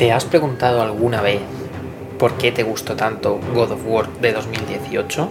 ¿Te 0.00 0.12
has 0.12 0.24
preguntado 0.24 0.80
alguna 0.80 1.20
vez 1.20 1.42
por 2.18 2.38
qué 2.38 2.52
te 2.52 2.62
gustó 2.62 2.96
tanto 2.96 3.38
God 3.52 3.72
of 3.72 3.82
War 3.84 4.08
de 4.08 4.32
2018? 4.32 5.28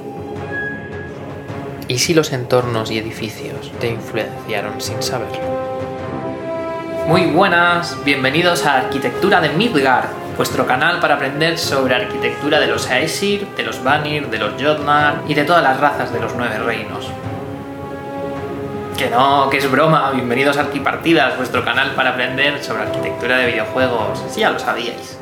¿Y 1.88 1.98
si 1.98 2.14
los 2.14 2.32
entornos 2.34 2.92
y 2.92 3.00
edificios 3.00 3.72
te 3.80 3.88
influenciaron 3.88 4.80
sin 4.80 5.02
saberlo? 5.02 5.40
Muy 7.08 7.26
buenas, 7.26 7.98
bienvenidos 8.06 8.64
a 8.68 8.78
Arquitectura 8.78 9.42
de 9.42 9.50
Midgard, 9.50 10.10
vuestro 10.38 10.68
canal 10.68 11.00
para 11.00 11.16
aprender 11.16 11.58
sobre 11.58 11.96
arquitectura 11.96 12.60
de 12.60 12.68
los 12.68 12.92
Aesir, 12.92 13.48
de 13.58 13.64
los 13.64 13.84
Vanir, 13.84 14.30
de 14.30 14.38
los 14.38 14.54
Jotnar 14.62 15.24
y 15.28 15.34
de 15.34 15.46
todas 15.46 15.64
las 15.64 15.80
razas 15.80 16.14
de 16.14 16.20
los 16.20 16.36
Nueve 16.36 16.60
Reinos. 16.60 17.10
Que 19.00 19.10
no, 19.10 19.50
que 19.50 19.60
es 19.60 19.72
broma. 19.72 20.12
Bienvenidos 20.12 20.58
a 20.58 20.60
Arquipartidas, 20.60 21.38
vuestro 21.38 21.64
canal 21.64 21.92
para 21.96 22.10
aprender 22.10 22.62
sobre 22.62 22.84
arquitectura 22.84 23.38
de 23.38 23.46
videojuegos. 23.46 24.22
Si 24.30 24.42
ya 24.42 24.50
lo 24.50 24.60
sabíais. 24.60 25.18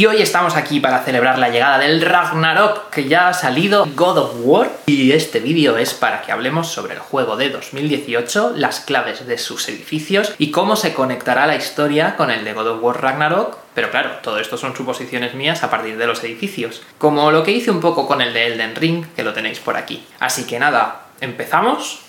Y 0.00 0.06
hoy 0.06 0.22
estamos 0.22 0.56
aquí 0.56 0.80
para 0.80 1.04
celebrar 1.04 1.38
la 1.38 1.50
llegada 1.50 1.76
del 1.76 2.00
Ragnarok, 2.00 2.88
que 2.88 3.06
ya 3.06 3.28
ha 3.28 3.34
salido 3.34 3.86
God 3.94 4.16
of 4.16 4.32
War. 4.38 4.70
Y 4.86 5.12
este 5.12 5.40
vídeo 5.40 5.76
es 5.76 5.92
para 5.92 6.22
que 6.22 6.32
hablemos 6.32 6.68
sobre 6.68 6.94
el 6.94 7.00
juego 7.00 7.36
de 7.36 7.50
2018, 7.50 8.54
las 8.56 8.80
claves 8.80 9.26
de 9.26 9.36
sus 9.36 9.68
edificios 9.68 10.34
y 10.38 10.52
cómo 10.52 10.74
se 10.74 10.94
conectará 10.94 11.46
la 11.46 11.56
historia 11.56 12.16
con 12.16 12.30
el 12.30 12.46
de 12.46 12.54
God 12.54 12.68
of 12.68 12.82
War 12.82 13.02
Ragnarok. 13.02 13.58
Pero 13.74 13.90
claro, 13.90 14.12
todo 14.22 14.38
esto 14.38 14.56
son 14.56 14.74
suposiciones 14.74 15.34
mías 15.34 15.62
a 15.62 15.68
partir 15.68 15.98
de 15.98 16.06
los 16.06 16.24
edificios. 16.24 16.80
Como 16.96 17.30
lo 17.30 17.42
que 17.42 17.50
hice 17.50 17.70
un 17.70 17.82
poco 17.82 18.06
con 18.06 18.22
el 18.22 18.32
de 18.32 18.46
Elden 18.46 18.76
Ring, 18.76 19.04
que 19.14 19.22
lo 19.22 19.34
tenéis 19.34 19.58
por 19.58 19.76
aquí. 19.76 20.02
Así 20.18 20.46
que 20.46 20.58
nada, 20.58 21.08
¿empezamos? 21.20 22.00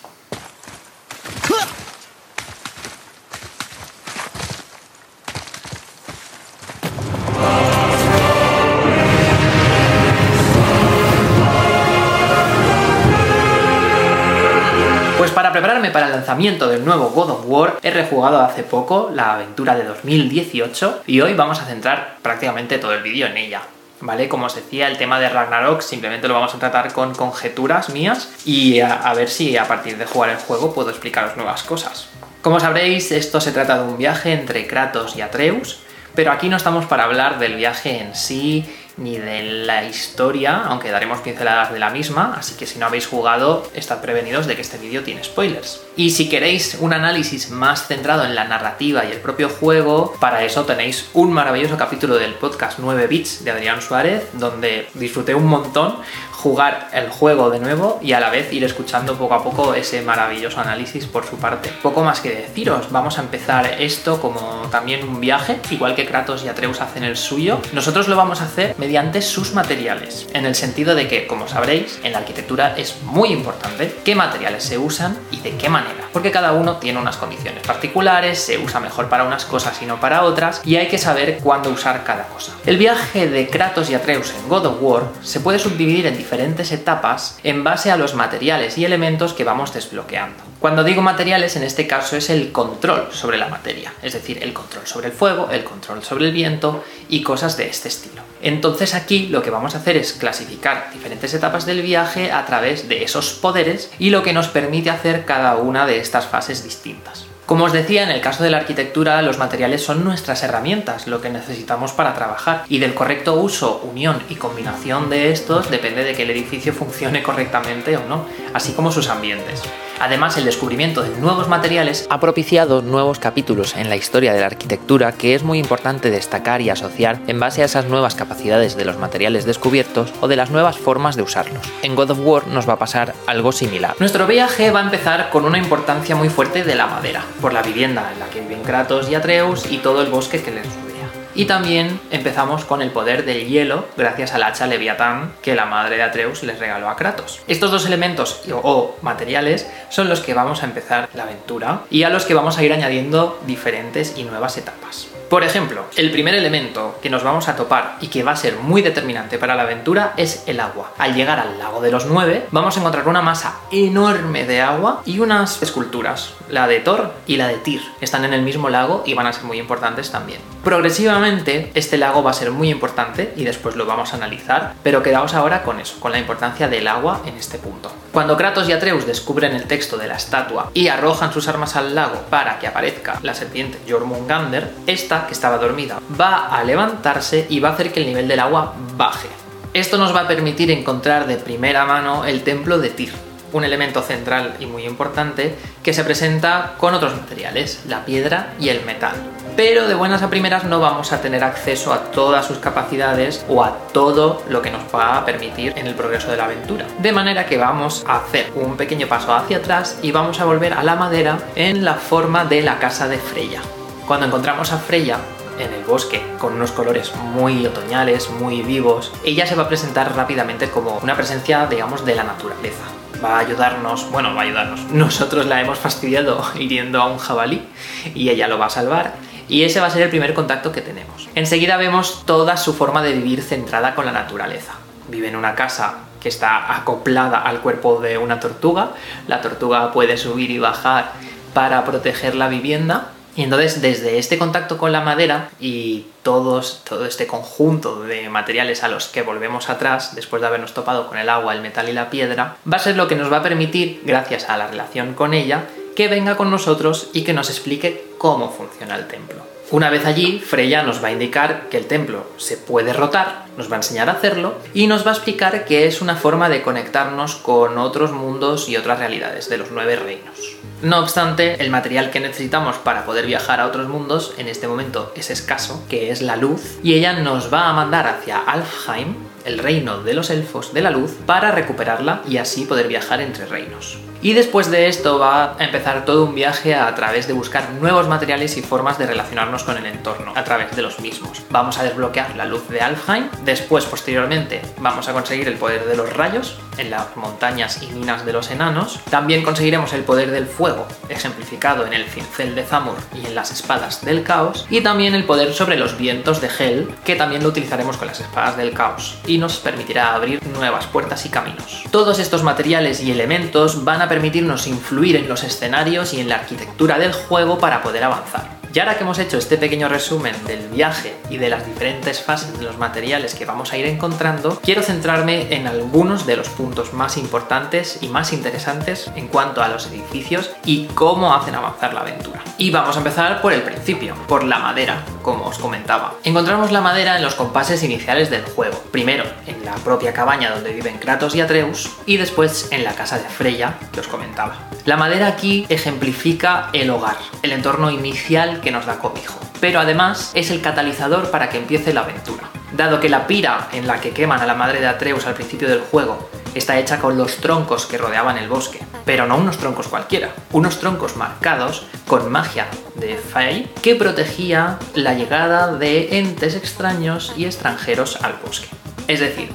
Prepararme 15.62 15.91
para 15.91 16.07
el 16.07 16.13
lanzamiento 16.13 16.67
del 16.67 16.84
nuevo 16.84 17.12
God 17.12 17.29
of 17.29 17.41
War, 17.45 17.77
he 17.84 17.91
rejugado 17.91 18.41
hace 18.41 18.63
poco 18.63 19.12
la 19.13 19.34
aventura 19.34 19.76
de 19.76 19.84
2018 19.84 21.04
y 21.05 21.21
hoy 21.21 21.35
vamos 21.35 21.62
a 21.62 21.65
centrar 21.65 22.17
prácticamente 22.23 22.79
todo 22.79 22.95
el 22.95 23.04
vídeo 23.04 23.27
en 23.27 23.37
ella. 23.37 23.62
¿Vale? 23.99 24.27
Como 24.27 24.48
os 24.48 24.55
decía, 24.55 24.87
el 24.87 24.98
tema 24.98 25.20
de 25.20 25.29
Ragnarok 25.29 25.82
simplemente 25.82 26.27
lo 26.27 26.34
vamos 26.34 26.55
a 26.55 26.57
tratar 26.57 26.91
con 26.93 27.13
conjeturas 27.13 27.91
mías 27.91 28.32
y 28.43 28.79
a, 28.79 29.07
a 29.07 29.13
ver 29.13 29.29
si 29.29 29.55
a 29.55 29.67
partir 29.67 29.99
de 29.99 30.07
jugar 30.07 30.32
el 30.32 30.37
juego 30.37 30.73
puedo 30.73 30.89
explicaros 30.89 31.37
nuevas 31.37 31.62
cosas. 31.62 32.09
Como 32.41 32.59
sabréis, 32.59 33.12
esto 33.12 33.39
se 33.39 33.51
trata 33.51 33.77
de 33.77 33.87
un 33.87 33.99
viaje 33.99 34.34
entre 34.34 34.65
Kratos 34.65 35.15
y 35.15 35.21
Atreus, 35.21 35.77
pero 36.15 36.32
aquí 36.32 36.49
no 36.49 36.57
estamos 36.57 36.87
para 36.87 37.04
hablar 37.04 37.37
del 37.37 37.55
viaje 37.55 38.01
en 38.01 38.15
sí 38.15 38.65
ni 38.97 39.17
de 39.17 39.43
la 39.65 39.84
historia, 39.84 40.63
aunque 40.65 40.91
daremos 40.91 41.20
pinceladas 41.21 41.71
de 41.71 41.79
la 41.79 41.89
misma, 41.89 42.35
así 42.37 42.55
que 42.55 42.65
si 42.65 42.79
no 42.79 42.85
habéis 42.85 43.07
jugado, 43.07 43.70
estad 43.73 44.01
prevenidos 44.01 44.48
de 44.48 44.55
que 44.55 44.61
este 44.61 44.77
vídeo 44.77 45.03
tiene 45.03 45.23
spoilers. 45.23 45.81
Y 45.95 46.11
si 46.11 46.29
queréis 46.29 46.77
un 46.79 46.93
análisis 46.93 47.49
más 47.49 47.87
centrado 47.87 48.25
en 48.25 48.35
la 48.35 48.45
narrativa 48.45 49.05
y 49.05 49.11
el 49.11 49.20
propio 49.20 49.49
juego, 49.49 50.15
para 50.20 50.43
eso 50.43 50.65
tenéis 50.65 51.09
un 51.13 51.31
maravilloso 51.31 51.77
capítulo 51.77 52.15
del 52.15 52.33
podcast 52.33 52.79
9 52.79 53.07
bits 53.07 53.43
de 53.43 53.51
Adrián 53.51 53.81
Suárez, 53.81 54.27
donde 54.33 54.87
disfruté 54.93 55.35
un 55.35 55.48
montón 55.48 55.98
jugar 56.41 56.89
el 56.93 57.09
juego 57.09 57.51
de 57.51 57.59
nuevo 57.59 57.99
y 58.01 58.13
a 58.13 58.20
la 58.20 58.31
vez 58.31 58.51
ir 58.51 58.63
escuchando 58.63 59.15
poco 59.15 59.35
a 59.35 59.43
poco 59.43 59.75
ese 59.75 60.01
maravilloso 60.01 60.59
análisis 60.59 61.05
por 61.05 61.25
su 61.25 61.37
parte. 61.37 61.71
Poco 61.83 62.03
más 62.03 62.20
que 62.20 62.31
deciros, 62.31 62.91
vamos 62.91 63.20
a 63.20 63.21
empezar 63.21 63.75
esto 63.79 64.19
como 64.19 64.39
también 64.72 65.07
un 65.07 65.19
viaje, 65.19 65.59
igual 65.69 65.94
que 65.94 66.06
Kratos 66.06 66.44
y 66.44 66.47
Atreus 66.47 66.81
hacen 66.81 67.03
el 67.03 67.16
suyo. 67.16 67.59
Nosotros 67.73 68.07
lo 68.07 68.16
vamos 68.16 68.41
a 68.41 68.45
hacer 68.45 68.75
mediante 68.79 69.21
sus 69.21 69.53
materiales, 69.53 70.27
en 70.33 70.45
el 70.45 70.55
sentido 70.55 70.95
de 70.95 71.07
que, 71.07 71.27
como 71.27 71.47
sabréis, 71.47 71.99
en 72.03 72.13
la 72.13 72.19
arquitectura 72.19 72.75
es 72.75 73.01
muy 73.03 73.29
importante 73.29 73.95
qué 74.03 74.16
materiales 74.16 74.63
se 74.63 74.79
usan 74.79 75.17
y 75.29 75.41
de 75.41 75.55
qué 75.57 75.69
manera, 75.69 76.00
porque 76.13 76.31
cada 76.31 76.53
uno 76.53 76.77
tiene 76.77 76.99
unas 76.99 77.17
condiciones 77.17 77.66
particulares, 77.66 78.39
se 78.39 78.57
usa 78.57 78.79
mejor 78.79 79.09
para 79.09 79.23
unas 79.23 79.45
cosas 79.45 79.81
y 79.81 79.85
no 79.85 79.99
para 79.99 80.23
otras, 80.23 80.61
y 80.66 80.75
hay 80.75 80.88
que 80.88 80.97
saber 80.97 81.39
cuándo 81.39 81.69
usar 81.69 82.03
cada 82.03 82.27
cosa. 82.27 82.53
El 82.66 82.77
viaje 82.77 83.29
de 83.29 83.47
Kratos 83.47 83.89
y 83.89 83.95
Atreus 83.95 84.33
en 84.33 84.49
God 84.49 84.66
of 84.66 84.77
War 84.81 85.03
se 85.22 85.39
puede 85.39 85.59
subdividir 85.59 86.05
en 86.05 86.17
diferentes 86.17 86.72
etapas 86.72 87.39
en 87.44 87.63
base 87.63 87.91
a 87.91 87.97
los 87.97 88.16
materiales 88.16 88.77
y 88.77 88.85
elementos 88.85 89.33
que 89.33 89.44
vamos 89.44 89.73
desbloqueando. 89.73 90.44
Cuando 90.59 90.83
digo 90.83 91.01
materiales, 91.01 91.55
en 91.55 91.63
este 91.63 91.88
caso 91.88 92.16
es 92.16 92.29
el 92.29 92.51
control 92.51 93.09
sobre 93.11 93.38
la 93.38 93.47
materia, 93.47 93.93
es 94.01 94.13
decir, 94.13 94.43
el 94.43 94.53
control 94.53 94.85
sobre 94.85 95.07
el 95.07 95.13
fuego, 95.13 95.49
el 95.51 95.63
control 95.63 96.03
sobre 96.03 96.25
el 96.25 96.33
viento 96.33 96.83
y 97.09 97.23
cosas 97.23 97.57
de 97.57 97.67
este 97.67 97.88
estilo. 97.88 98.30
Entonces 98.41 98.96
aquí 98.96 99.28
lo 99.28 99.41
que 99.41 99.50
vamos 99.50 99.75
a 99.75 99.79
hacer 99.79 99.97
es 99.97 100.13
clasificar 100.13 100.90
diferentes 100.94 101.34
etapas 101.34 101.66
del 101.66 101.81
viaje 101.81 102.31
a 102.31 102.46
través 102.46 102.88
de 102.88 103.03
esos 103.03 103.34
poderes 103.34 103.91
y 104.00 104.09
lo 104.09 104.24
que 104.24 104.34
nos 104.34 104.47
permite 104.47 104.90
hacer 104.90 105.25
cada 105.25 105.56
una 105.57 105.85
de 105.85 106.00
estas 106.00 106.25
fases 106.25 106.63
distintas. 106.63 107.25
Como 107.46 107.66
os 107.66 107.74
decía, 107.74 108.03
en 108.03 108.12
el 108.12 108.22
caso 108.22 108.44
de 108.44 108.50
la 108.50 108.57
arquitectura, 108.57 109.22
los 109.22 109.38
materiales 109.38 109.84
son 109.84 110.06
nuestras 110.06 110.41
herramientas, 110.41 111.07
lo 111.07 111.19
que 111.19 111.29
necesitamos 111.29 111.91
para 111.91 112.13
trabajar, 112.13 112.63
y 112.69 112.79
del 112.79 112.94
correcto 112.94 113.34
uso, 113.34 113.81
unión 113.84 114.24
y 114.29 114.35
combinación 114.35 115.09
de 115.09 115.31
estos 115.31 115.69
depende 115.69 116.06
de 116.06 116.13
que 116.13 116.23
el 116.23 116.29
edificio 116.29 116.72
funcione 116.72 117.22
correctamente 117.23 117.97
o 117.97 118.06
no, 118.08 118.25
así 118.53 118.72
como 118.72 118.90
sus 118.90 119.09
ambientes. 119.09 119.63
Además, 120.01 120.35
el 120.38 120.45
descubrimiento 120.45 121.03
de 121.03 121.09
nuevos 121.19 121.47
materiales 121.47 122.07
ha 122.09 122.19
propiciado 122.19 122.81
nuevos 122.81 123.19
capítulos 123.19 123.75
en 123.75 123.88
la 123.88 123.95
historia 123.95 124.34
de 124.34 124.39
la 124.39 124.47
arquitectura 124.47 125.12
que 125.12 125.35
es 125.35 125.44
muy 125.44 125.59
importante 125.59 126.09
destacar 126.09 126.59
y 126.62 126.72
asociar 126.72 127.19
en 127.28 127.39
base 127.39 127.62
a 127.62 127.66
esas 127.66 127.85
nuevas 127.85 128.16
capacidades 128.16 128.75
de 128.75 128.85
los 128.85 128.97
materiales 128.97 129.45
descubiertos 129.45 130.11
o 130.19 130.28
de 130.28 130.38
las 130.38 130.50
nuevas 130.50 130.79
formas 130.79 131.16
de 131.16 131.22
usarlos. 131.22 131.61
En 131.84 131.95
God 131.95 132.09
of 132.09 132.19
War 132.23 132.47
nos 132.47 132.67
va 132.67 132.73
a 132.73 132.79
pasar 132.79 133.13
algo 133.28 133.51
similar. 133.51 133.95
Nuestro 134.00 134.25
viaje 134.25 134.72
va 134.72 134.79
a 134.79 134.84
empezar 134.84 135.29
con 135.29 135.45
una 135.45 135.59
importancia 135.59 136.16
muy 136.16 136.29
fuerte 136.29 136.63
de 136.63 136.73
la 136.73 136.88
madera, 136.88 137.23
por 137.40 137.53
la 137.53 137.61
vivienda 137.61 138.09
en 138.11 138.19
la 138.19 138.25
que 138.25 138.41
viven 138.41 138.63
Kratos 138.63 139.07
y 139.07 139.13
Atreus 139.13 139.72
y 139.72 139.78
todo 139.78 140.01
el 140.01 140.09
bosque 140.09 140.41
que 140.41 140.50
les 140.50 140.66
rodea. 140.66 140.91
Y 141.33 141.45
también 141.45 141.99
empezamos 142.11 142.65
con 142.65 142.81
el 142.81 142.91
poder 142.91 143.25
del 143.25 143.47
hielo 143.47 143.85
gracias 143.97 144.33
al 144.33 144.43
hacha 144.43 144.67
Leviatán 144.67 145.33
que 145.41 145.55
la 145.55 145.65
madre 145.65 145.97
de 145.97 146.03
Atreus 146.03 146.43
les 146.43 146.59
regaló 146.59 146.89
a 146.89 146.95
Kratos. 146.95 147.39
Estos 147.47 147.71
dos 147.71 147.85
elementos 147.85 148.41
o 148.51 148.95
materiales 149.01 149.67
son 149.89 150.09
los 150.09 150.19
que 150.19 150.33
vamos 150.33 150.63
a 150.63 150.65
empezar 150.65 151.09
la 151.13 151.23
aventura 151.23 151.81
y 151.89 152.03
a 152.03 152.09
los 152.09 152.25
que 152.25 152.33
vamos 152.33 152.57
a 152.57 152.63
ir 152.63 152.73
añadiendo 152.73 153.39
diferentes 153.45 154.13
y 154.17 154.23
nuevas 154.23 154.57
etapas. 154.57 155.10
Por 155.31 155.45
ejemplo, 155.45 155.85
el 155.95 156.11
primer 156.11 156.35
elemento 156.35 156.99
que 157.01 157.09
nos 157.09 157.23
vamos 157.23 157.47
a 157.47 157.55
topar 157.55 157.95
y 158.01 158.07
que 158.07 158.21
va 158.21 158.33
a 158.33 158.35
ser 158.35 158.57
muy 158.57 158.81
determinante 158.81 159.37
para 159.37 159.55
la 159.55 159.61
aventura 159.61 160.11
es 160.17 160.43
el 160.45 160.59
agua. 160.59 160.91
Al 160.97 161.15
llegar 161.15 161.39
al 161.39 161.57
lago 161.57 161.79
de 161.79 161.89
los 161.89 162.05
nueve, 162.05 162.47
vamos 162.51 162.75
a 162.75 162.81
encontrar 162.81 163.07
una 163.07 163.21
masa 163.21 163.55
enorme 163.71 164.45
de 164.45 164.59
agua 164.59 165.01
y 165.05 165.19
unas 165.19 165.63
esculturas, 165.63 166.33
la 166.49 166.67
de 166.67 166.81
Thor 166.81 167.13
y 167.27 167.37
la 167.37 167.47
de 167.47 167.59
Tyr. 167.59 167.81
Están 168.01 168.25
en 168.25 168.33
el 168.33 168.41
mismo 168.41 168.67
lago 168.67 169.03
y 169.05 169.13
van 169.13 169.25
a 169.25 169.31
ser 169.31 169.45
muy 169.45 169.57
importantes 169.57 170.11
también. 170.11 170.41
Progresivamente, 170.65 171.71
este 171.75 171.97
lago 171.97 172.23
va 172.23 172.31
a 172.31 172.33
ser 172.33 172.51
muy 172.51 172.69
importante 172.69 173.33
y 173.37 173.45
después 173.45 173.77
lo 173.77 173.85
vamos 173.85 174.11
a 174.11 174.17
analizar, 174.17 174.73
pero 174.83 175.01
quedaos 175.01 175.33
ahora 175.33 175.63
con 175.63 175.79
eso, 175.79 175.97
con 176.01 176.11
la 176.11 176.19
importancia 176.19 176.67
del 176.67 176.89
agua 176.89 177.21
en 177.25 177.37
este 177.37 177.57
punto. 177.57 177.89
Cuando 178.11 178.35
Kratos 178.35 178.67
y 178.67 178.73
Atreus 178.73 179.07
descubren 179.07 179.55
el 179.55 179.63
texto 179.63 179.97
de 179.97 180.07
la 180.07 180.15
estatua 180.15 180.69
y 180.73 180.89
arrojan 180.89 181.31
sus 181.31 181.47
armas 181.47 181.77
al 181.77 181.95
lago 181.95 182.25
para 182.29 182.59
que 182.59 182.67
aparezca 182.67 183.17
la 183.23 183.33
serpiente 183.33 183.79
Jormungandr, 183.89 184.69
esta, 184.85 185.20
que 185.27 185.33
estaba 185.33 185.57
dormida, 185.57 185.99
va 186.19 186.47
a 186.47 186.63
levantarse 186.63 187.45
y 187.49 187.59
va 187.59 187.69
a 187.69 187.73
hacer 187.73 187.91
que 187.91 188.01
el 188.01 188.07
nivel 188.07 188.27
del 188.27 188.39
agua 188.39 188.73
baje. 188.95 189.27
Esto 189.73 189.97
nos 189.97 190.13
va 190.13 190.21
a 190.21 190.27
permitir 190.27 190.69
encontrar 190.71 191.27
de 191.27 191.37
primera 191.37 191.85
mano 191.85 192.25
el 192.25 192.43
templo 192.43 192.77
de 192.77 192.89
Tyr, 192.89 193.13
un 193.53 193.63
elemento 193.63 194.01
central 194.01 194.55
y 194.59 194.65
muy 194.65 194.85
importante 194.85 195.55
que 195.84 195.93
se 195.93 196.03
presenta 196.03 196.73
con 196.78 196.93
otros 196.93 197.16
materiales, 197.16 197.84
la 197.87 198.05
piedra 198.05 198.53
y 198.59 198.69
el 198.69 198.84
metal. 198.84 199.16
Pero 199.55 199.87
de 199.87 199.96
buenas 199.96 200.23
a 200.23 200.29
primeras 200.29 200.63
no 200.63 200.79
vamos 200.79 201.11
a 201.11 201.22
tener 201.22 201.43
acceso 201.43 201.93
a 201.93 202.11
todas 202.11 202.46
sus 202.46 202.57
capacidades 202.57 203.46
o 203.49 203.63
a 203.63 203.78
todo 203.93 204.43
lo 204.49 204.61
que 204.61 204.72
nos 204.72 204.84
va 204.93 205.17
a 205.17 205.25
permitir 205.25 205.73
en 205.75 205.87
el 205.87 205.96
progreso 205.96 206.31
de 206.31 206.37
la 206.37 206.46
aventura. 206.46 206.85
De 206.99 207.11
manera 207.11 207.46
que 207.46 207.57
vamos 207.57 208.05
a 208.07 208.17
hacer 208.17 208.51
un 208.55 208.78
pequeño 208.78 209.07
paso 209.07 209.34
hacia 209.34 209.57
atrás 209.57 209.99
y 210.01 210.11
vamos 210.11 210.40
a 210.40 210.46
volver 210.46 210.73
a 210.73 210.84
la 210.84 210.96
madera 210.96 211.37
en 211.55 211.84
la 211.84 211.96
forma 211.96 212.46
de 212.46 212.61
la 212.61 212.79
casa 212.79 213.07
de 213.07 213.17
Freya. 213.17 213.61
Cuando 214.07 214.25
encontramos 214.25 214.71
a 214.71 214.77
Freya, 214.77 215.19
en 215.59 215.73
el 215.73 215.83
bosque 215.83 216.21
con 216.39 216.53
unos 216.53 216.71
colores 216.71 217.15
muy 217.15 217.65
otoñales, 217.65 218.29
muy 218.29 218.61
vivos, 218.61 219.11
ella 219.23 219.45
se 219.45 219.55
va 219.55 219.63
a 219.63 219.67
presentar 219.67 220.15
rápidamente 220.15 220.69
como 220.69 220.97
una 220.97 221.15
presencia, 221.15 221.67
digamos, 221.67 222.05
de 222.05 222.15
la 222.15 222.23
naturaleza. 222.23 222.83
Va 223.23 223.37
a 223.37 223.39
ayudarnos, 223.39 224.09
bueno, 224.11 224.33
va 224.33 224.41
a 224.41 224.43
ayudarnos. 224.45 224.81
Nosotros 224.91 225.45
la 225.45 225.61
hemos 225.61 225.77
fastidiado 225.77 226.43
hiriendo 226.59 227.01
a 227.01 227.07
un 227.07 227.17
jabalí 227.17 227.67
y 228.15 228.29
ella 228.29 228.47
lo 228.47 228.57
va 228.57 228.67
a 228.67 228.69
salvar. 228.69 229.13
Y 229.47 229.63
ese 229.63 229.79
va 229.79 229.87
a 229.87 229.91
ser 229.91 230.03
el 230.03 230.09
primer 230.09 230.33
contacto 230.33 230.71
que 230.71 230.81
tenemos. 230.81 231.29
Enseguida 231.35 231.77
vemos 231.77 232.25
toda 232.25 232.57
su 232.57 232.73
forma 232.73 233.01
de 233.01 233.13
vivir 233.13 233.41
centrada 233.41 233.95
con 233.95 234.05
la 234.05 234.11
naturaleza. 234.11 234.73
Vive 235.09 235.27
en 235.27 235.35
una 235.35 235.55
casa 235.55 235.95
que 236.21 236.29
está 236.29 236.73
acoplada 236.75 237.41
al 237.41 237.59
cuerpo 237.59 237.99
de 237.99 238.17
una 238.17 238.39
tortuga. 238.39 238.91
La 239.27 239.41
tortuga 239.41 239.91
puede 239.91 240.15
subir 240.17 240.51
y 240.51 240.59
bajar 240.59 241.11
para 241.53 241.83
proteger 241.83 242.35
la 242.35 242.47
vivienda. 242.47 243.09
Y 243.35 243.43
entonces 243.43 243.81
desde 243.81 244.17
este 244.17 244.37
contacto 244.37 244.78
con 244.78 244.91
la 244.91 245.01
madera 245.01 245.49
y 245.59 246.05
todos, 246.23 246.81
todo 246.83 247.05
este 247.05 247.28
conjunto 247.28 248.01
de 248.01 248.29
materiales 248.29 248.83
a 248.83 248.89
los 248.89 249.07
que 249.07 249.22
volvemos 249.22 249.69
atrás, 249.69 250.16
después 250.16 250.41
de 250.41 250.47
habernos 250.47 250.73
topado 250.73 251.07
con 251.07 251.17
el 251.17 251.29
agua, 251.29 251.53
el 251.53 251.61
metal 251.61 251.87
y 251.87 251.93
la 251.93 252.09
piedra, 252.09 252.57
va 252.72 252.78
a 252.78 252.79
ser 252.79 252.97
lo 252.97 253.07
que 253.07 253.16
nos 253.16 253.31
va 253.31 253.37
a 253.37 253.43
permitir, 253.43 254.01
gracias 254.03 254.49
a 254.49 254.57
la 254.57 254.67
relación 254.67 255.13
con 255.13 255.33
ella, 255.33 255.66
que 255.95 256.07
venga 256.07 256.38
con 256.38 256.51
nosotros 256.51 257.10
y 257.13 257.24
que 257.24 257.33
nos 257.33 257.50
explique 257.50 258.06
cómo 258.18 258.51
funciona 258.51 258.95
el 258.95 259.07
templo. 259.07 259.51
Una 259.72 259.89
vez 259.89 260.06
allí, 260.06 260.39
Freya 260.39 260.84
nos 260.84 261.01
va 261.01 261.07
a 261.07 261.12
indicar 261.13 261.69
que 261.69 261.77
el 261.77 261.88
templo 261.88 262.25
se 262.36 262.57
puede 262.57 262.92
rotar, 262.92 263.45
nos 263.57 263.69
va 263.69 263.75
a 263.75 263.80
enseñar 263.80 264.09
a 264.09 264.13
hacerlo 264.13 264.56
y 264.74 264.88
nos 264.88 265.06
va 265.06 265.12
a 265.12 265.13
explicar 265.13 265.65
que 265.65 265.88
es 265.88 266.01
una 266.01 266.15
forma 266.15 266.50
de 266.50 266.62
conectarnos 266.62 267.36
con 267.36 267.77
otros 267.77 268.12
mundos 268.12 268.69
y 268.69 268.77
otras 268.77 269.00
realidades 269.00 269.50
de 269.50 269.57
los 269.57 269.71
nueve 269.71 269.95
reinos. 269.95 270.57
No 270.81 271.00
obstante, 271.00 271.63
el 271.63 271.69
material 271.69 272.09
que 272.09 272.19
necesitamos 272.19 272.77
para 272.77 273.06
poder 273.06 273.27
viajar 273.27 273.59
a 273.59 273.68
otros 273.68 273.88
mundos 273.88 274.33
en 274.38 274.48
este 274.48 274.68
momento 274.68 275.12
es 275.15 275.30
escaso, 275.30 275.83
que 275.88 276.12
es 276.12 276.21
la 276.21 276.38
luz, 276.38 276.80
y 276.81 276.94
ella 276.94 277.13
nos 277.13 277.53
va 277.53 277.69
a 277.69 277.74
mandar 277.74 278.07
hacia 278.07 278.39
Alfheim, 278.39 279.15
el 279.46 279.60
reino 279.60 280.04
de 280.04 280.14
los 280.14 280.30
elfos 280.30 280.74
de 280.74 280.82
la 280.82 280.92
luz, 280.92 281.18
para 281.26 281.52
recuperarla 281.52 282.22
y 282.28 282.38
así 282.38 282.66
poder 282.66 282.88
viajar 282.88 283.22
entre 283.22 283.46
reinos. 283.46 283.98
Y 284.24 284.34
después 284.34 284.70
de 284.70 284.88
esto 284.88 285.18
va 285.18 285.56
a 285.58 285.64
empezar 285.64 286.06
todo 286.06 286.26
un 286.26 286.36
viaje 286.36 286.76
a 286.76 286.94
través 286.94 287.26
de 287.26 287.34
buscar 287.34 287.72
nuevos 287.82 288.08
materiales 288.08 288.56
y 288.56 288.62
formas 288.62 289.00
de 289.00 289.08
relacionarnos 289.08 289.64
con 289.64 289.78
el 289.78 289.86
entorno 289.88 290.34
a 290.36 290.44
través 290.44 290.76
de 290.76 290.84
los 290.84 291.00
mismos. 291.00 291.42
Vamos 291.50 291.80
a 291.80 291.84
desbloquear 291.84 292.36
la 292.36 292.46
luz 292.46 292.68
de 292.70 292.82
Alfheim, 292.82 293.30
después 293.44 293.86
posteriormente 293.86 294.62
vamos 294.78 295.08
a 295.08 295.14
conseguir 295.14 295.48
el 295.48 295.58
poder 295.58 295.86
de 295.86 295.96
los 295.96 296.14
rayos 296.14 296.60
en 296.78 296.92
las 296.92 297.16
montañas 297.18 297.82
y 297.82 297.88
minas 297.88 298.24
de 298.24 298.34
los 298.34 298.52
enanos. 298.52 299.00
También 299.10 299.44
conseguiremos 299.44 299.92
el 299.94 300.04
poder 300.04 300.30
del 300.30 300.46
fuego, 300.46 300.88
ejemplificado 301.10 301.88
en 301.88 301.94
el 301.94 302.06
cincel 302.06 302.54
de 302.54 302.64
Zamur 302.64 302.98
y 303.16 303.26
en 303.26 303.34
las 303.34 303.52
espadas 303.52 304.06
del 304.06 304.22
caos. 304.22 304.68
Y 304.70 304.82
también 304.82 305.16
el 305.16 305.26
poder 305.26 305.54
sobre 305.54 305.78
los 305.78 305.98
vientos 305.98 306.42
de 306.42 306.50
Hel, 306.60 306.94
que 307.04 307.16
también 307.16 307.42
lo 307.42 307.50
utilizaremos 307.50 307.98
con 307.98 308.08
las 308.08 308.20
espadas 308.20 308.56
del 308.56 308.74
caos 308.74 309.18
y 309.31 309.38
nos 309.38 309.60
permitirá 309.60 310.13
abrir 310.13 310.45
nuevas 310.48 310.88
puertas 310.88 311.25
y 311.25 311.30
caminos. 311.30 311.83
Todos 311.89 312.19
estos 312.19 312.44
materiales 312.44 313.01
y 313.01 313.12
elementos 313.12 313.86
van 313.86 314.01
a 314.01 314.10
permitirnos 314.10 314.68
influir 314.68 315.16
en 315.16 315.30
los 315.30 315.45
escenarios 315.45 316.13
y 316.13 316.19
en 316.19 316.28
la 316.28 316.36
arquitectura 316.36 317.00
del 317.00 317.13
juego 317.13 317.57
para 317.57 317.81
poder 317.81 318.04
avanzar. 318.04 318.62
Y 318.74 318.80
ahora 318.80 318.95
que 318.95 319.04
hemos 319.04 319.19
hecho 319.19 319.38
este 319.38 319.57
pequeño 319.57 319.89
resumen 319.89 320.33
del 320.48 320.69
viaje 320.69 321.18
y 321.30 321.38
de 321.38 321.50
las 321.50 321.66
diferentes 321.66 322.22
fases 322.22 322.57
de 322.57 322.63
los 322.63 322.78
materiales 322.78 323.36
que 323.36 323.44
vamos 323.44 323.74
a 323.74 323.78
ir 323.78 323.86
encontrando, 323.86 324.62
quiero 324.63 324.81
centrarme 324.81 325.54
en 325.54 325.68
algunos 325.68 326.25
de 326.25 326.38
los 326.38 326.48
puntos 326.48 326.94
más 326.94 327.18
importantes 327.18 328.00
y 328.01 328.07
más 328.07 328.31
interesantes 328.31 329.12
en 329.16 329.27
cuanto 329.27 329.62
a 329.62 329.68
los 329.68 329.88
edificios 329.88 330.51
y 330.63 330.86
cómo 330.88 331.34
hacen 331.34 331.56
avanzar 331.56 331.94
la 331.94 332.00
aventura. 332.01 332.42
Y 332.57 332.72
vamos 332.72 332.95
a 332.95 333.00
empezar 333.00 333.42
por 333.42 333.51
el 333.51 333.62
principio, 333.62 334.16
por 334.27 334.45
la 334.45 334.60
madera, 334.60 335.04
como 335.22 335.46
os 335.46 335.58
comentaba. 335.58 336.16
Encontramos 336.24 336.72
la 336.72 336.82
madera 336.82 337.18
en 337.18 337.24
los 337.24 337.36
compases 337.36 337.84
iniciales 337.84 338.30
del 338.30 338.44
juego. 338.44 338.78
Primero 338.92 339.24
en 339.48 339.64
la 339.66 339.76
propia 339.76 340.14
cabaña 340.14 340.52
donde 340.52 340.74
viven 340.74 340.98
Kratos 340.98 341.36
y 341.36 341.42
Atreus 341.42 341.90
y 342.06 342.18
después 342.18 342.68
en 342.72 342.84
la 342.84 342.94
casa 342.94 343.18
de 343.18 343.30
Freya 343.30 343.78
que 343.92 344.00
os 344.00 344.08
comentaba. 344.08 344.70
La 344.86 344.98
madera 344.98 345.28
aquí 345.28 345.66
ejemplifica 345.70 346.70
el 346.74 346.90
hogar, 346.90 347.18
el 347.44 347.52
entorno 347.52 347.92
inicial 347.92 348.62
que 348.62 348.72
nos 348.72 348.86
da 348.86 349.00
cobijo. 349.00 349.40
Pero 349.60 349.80
además 349.80 350.32
es 350.34 350.50
el 350.50 350.62
catalizador 350.62 351.30
para 351.30 351.50
que 351.50 351.58
empiece 351.58 351.94
la 351.94 352.02
aventura. 352.02 352.50
Dado 352.74 353.00
que 353.00 353.10
la 353.10 353.28
pira 353.28 353.68
en 353.74 353.86
la 353.86 354.00
que 354.00 354.12
queman 354.12 354.40
a 354.40 354.46
la 354.46 354.56
madre 354.56 354.80
de 354.80 354.88
Atreus 354.88 355.26
al 355.26 355.34
principio 355.34 355.68
del 355.68 355.82
juego 355.82 356.30
está 356.54 356.80
hecha 356.80 357.00
con 357.00 357.18
los 357.18 357.38
troncos 357.38 357.86
que 357.86 357.98
rodeaban 357.98 358.38
el 358.38 358.50
bosque, 358.50 358.80
pero 359.06 359.26
no 359.26 359.38
unos 359.38 359.58
troncos 359.58 359.88
cualquiera, 359.88 360.30
unos 360.52 360.80
troncos 360.80 361.18
marcados 361.18 361.86
con 362.08 362.32
magia 362.32 362.68
de 362.96 363.18
Fey 363.18 363.72
que 363.82 363.96
protegía 363.96 364.78
la 364.94 365.14
llegada 365.14 365.76
de 365.76 366.20
entes 366.20 366.56
extraños 366.56 367.34
y 367.38 367.46
extranjeros 367.46 368.22
al 368.22 368.36
bosque. 368.44 368.68
Es 369.08 369.20
decir, 369.20 369.50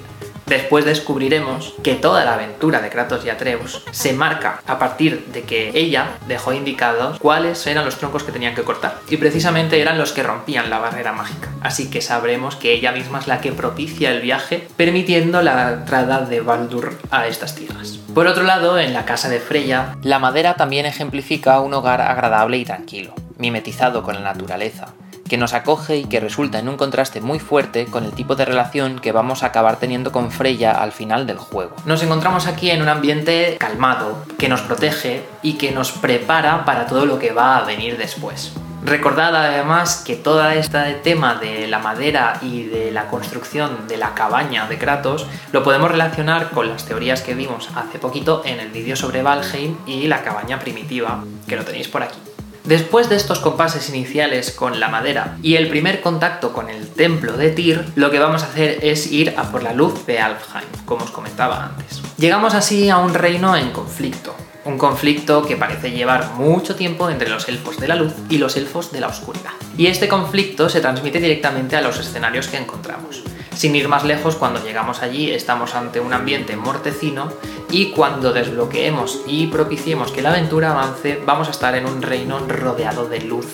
Después 0.46 0.84
descubriremos 0.84 1.74
que 1.82 1.94
toda 1.94 2.24
la 2.24 2.34
aventura 2.34 2.80
de 2.80 2.88
Kratos 2.88 3.24
y 3.24 3.30
Atreus 3.30 3.82
se 3.90 4.12
marca 4.12 4.60
a 4.66 4.78
partir 4.78 5.26
de 5.32 5.42
que 5.42 5.72
ella 5.74 6.10
dejó 6.28 6.52
indicados 6.52 7.18
cuáles 7.18 7.66
eran 7.66 7.84
los 7.84 7.96
troncos 7.96 8.22
que 8.22 8.30
tenían 8.30 8.54
que 8.54 8.62
cortar. 8.62 9.00
Y 9.08 9.16
precisamente 9.16 9.80
eran 9.80 9.98
los 9.98 10.12
que 10.12 10.22
rompían 10.22 10.70
la 10.70 10.78
barrera 10.78 11.12
mágica. 11.12 11.48
Así 11.62 11.90
que 11.90 12.00
sabremos 12.00 12.54
que 12.54 12.72
ella 12.72 12.92
misma 12.92 13.18
es 13.18 13.26
la 13.26 13.40
que 13.40 13.50
propicia 13.50 14.12
el 14.12 14.20
viaje, 14.20 14.68
permitiendo 14.76 15.42
la 15.42 15.72
entrada 15.72 16.20
de 16.20 16.40
Baldur 16.40 16.96
a 17.10 17.26
estas 17.26 17.56
tierras. 17.56 17.98
Por 18.14 18.28
otro 18.28 18.44
lado, 18.44 18.78
en 18.78 18.92
la 18.94 19.04
casa 19.04 19.28
de 19.28 19.40
Freya, 19.40 19.96
la 20.02 20.20
madera 20.20 20.54
también 20.54 20.86
ejemplifica 20.86 21.60
un 21.60 21.74
hogar 21.74 22.00
agradable 22.00 22.58
y 22.58 22.64
tranquilo, 22.64 23.14
mimetizado 23.36 24.04
con 24.04 24.14
la 24.14 24.20
naturaleza 24.20 24.94
que 25.28 25.36
nos 25.36 25.54
acoge 25.54 25.98
y 25.98 26.04
que 26.04 26.20
resulta 26.20 26.58
en 26.58 26.68
un 26.68 26.76
contraste 26.76 27.20
muy 27.20 27.38
fuerte 27.38 27.86
con 27.86 28.04
el 28.04 28.12
tipo 28.12 28.36
de 28.36 28.44
relación 28.44 28.98
que 28.98 29.12
vamos 29.12 29.42
a 29.42 29.46
acabar 29.46 29.76
teniendo 29.76 30.12
con 30.12 30.30
Freya 30.30 30.72
al 30.72 30.92
final 30.92 31.26
del 31.26 31.38
juego. 31.38 31.76
Nos 31.84 32.02
encontramos 32.02 32.46
aquí 32.46 32.70
en 32.70 32.82
un 32.82 32.88
ambiente 32.88 33.56
calmado, 33.58 34.24
que 34.38 34.48
nos 34.48 34.62
protege 34.62 35.24
y 35.42 35.54
que 35.54 35.72
nos 35.72 35.92
prepara 35.92 36.64
para 36.64 36.86
todo 36.86 37.06
lo 37.06 37.18
que 37.18 37.32
va 37.32 37.58
a 37.58 37.64
venir 37.64 37.98
después. 37.98 38.52
Recordad 38.86 39.34
además 39.34 40.04
que 40.06 40.14
todo 40.14 40.48
este 40.48 40.78
tema 41.02 41.34
de 41.34 41.66
la 41.66 41.80
madera 41.80 42.38
y 42.40 42.64
de 42.64 42.92
la 42.92 43.08
construcción 43.08 43.88
de 43.88 43.96
la 43.96 44.14
cabaña 44.14 44.68
de 44.68 44.78
Kratos 44.78 45.26
lo 45.50 45.64
podemos 45.64 45.90
relacionar 45.90 46.50
con 46.50 46.68
las 46.68 46.84
teorías 46.84 47.20
que 47.20 47.34
vimos 47.34 47.68
hace 47.74 47.98
poquito 47.98 48.42
en 48.44 48.60
el 48.60 48.68
vídeo 48.68 48.94
sobre 48.94 49.22
Valheim 49.22 49.76
y 49.86 50.06
la 50.06 50.22
cabaña 50.22 50.60
primitiva, 50.60 51.24
que 51.48 51.56
lo 51.56 51.64
tenéis 51.64 51.88
por 51.88 52.04
aquí. 52.04 52.20
Después 52.66 53.08
de 53.08 53.14
estos 53.14 53.38
compases 53.38 53.88
iniciales 53.90 54.50
con 54.50 54.80
la 54.80 54.88
madera 54.88 55.38
y 55.40 55.54
el 55.54 55.68
primer 55.68 56.00
contacto 56.00 56.52
con 56.52 56.68
el 56.68 56.88
templo 56.88 57.36
de 57.36 57.50
Tyr, 57.50 57.84
lo 57.94 58.10
que 58.10 58.18
vamos 58.18 58.42
a 58.42 58.46
hacer 58.46 58.80
es 58.82 59.12
ir 59.12 59.34
a 59.36 59.52
por 59.52 59.62
la 59.62 59.72
luz 59.72 60.04
de 60.04 60.18
Alfheim, 60.18 60.66
como 60.84 61.04
os 61.04 61.12
comentaba 61.12 61.64
antes. 61.64 62.02
Llegamos 62.18 62.54
así 62.54 62.90
a 62.90 62.98
un 62.98 63.14
reino 63.14 63.56
en 63.56 63.70
conflicto, 63.70 64.34
un 64.64 64.78
conflicto 64.78 65.46
que 65.46 65.56
parece 65.56 65.92
llevar 65.92 66.32
mucho 66.32 66.74
tiempo 66.74 67.08
entre 67.08 67.28
los 67.30 67.48
elfos 67.48 67.78
de 67.78 67.86
la 67.86 67.94
luz 67.94 68.14
y 68.28 68.38
los 68.38 68.56
elfos 68.56 68.90
de 68.90 68.98
la 68.98 69.06
oscuridad. 69.06 69.52
Y 69.78 69.86
este 69.86 70.08
conflicto 70.08 70.68
se 70.68 70.80
transmite 70.80 71.20
directamente 71.20 71.76
a 71.76 71.82
los 71.82 72.00
escenarios 72.00 72.48
que 72.48 72.56
encontramos. 72.56 73.22
Sin 73.56 73.74
ir 73.74 73.88
más 73.88 74.04
lejos, 74.04 74.36
cuando 74.36 74.62
llegamos 74.62 75.02
allí 75.02 75.30
estamos 75.30 75.74
ante 75.74 75.98
un 75.98 76.12
ambiente 76.12 76.56
mortecino 76.56 77.32
y 77.70 77.90
cuando 77.90 78.34
desbloqueemos 78.34 79.22
y 79.26 79.46
propiciemos 79.46 80.12
que 80.12 80.20
la 80.20 80.28
aventura 80.28 80.72
avance, 80.72 81.22
vamos 81.24 81.48
a 81.48 81.52
estar 81.52 81.74
en 81.74 81.86
un 81.86 82.02
reino 82.02 82.38
rodeado 82.40 83.08
de 83.08 83.22
luz 83.22 83.46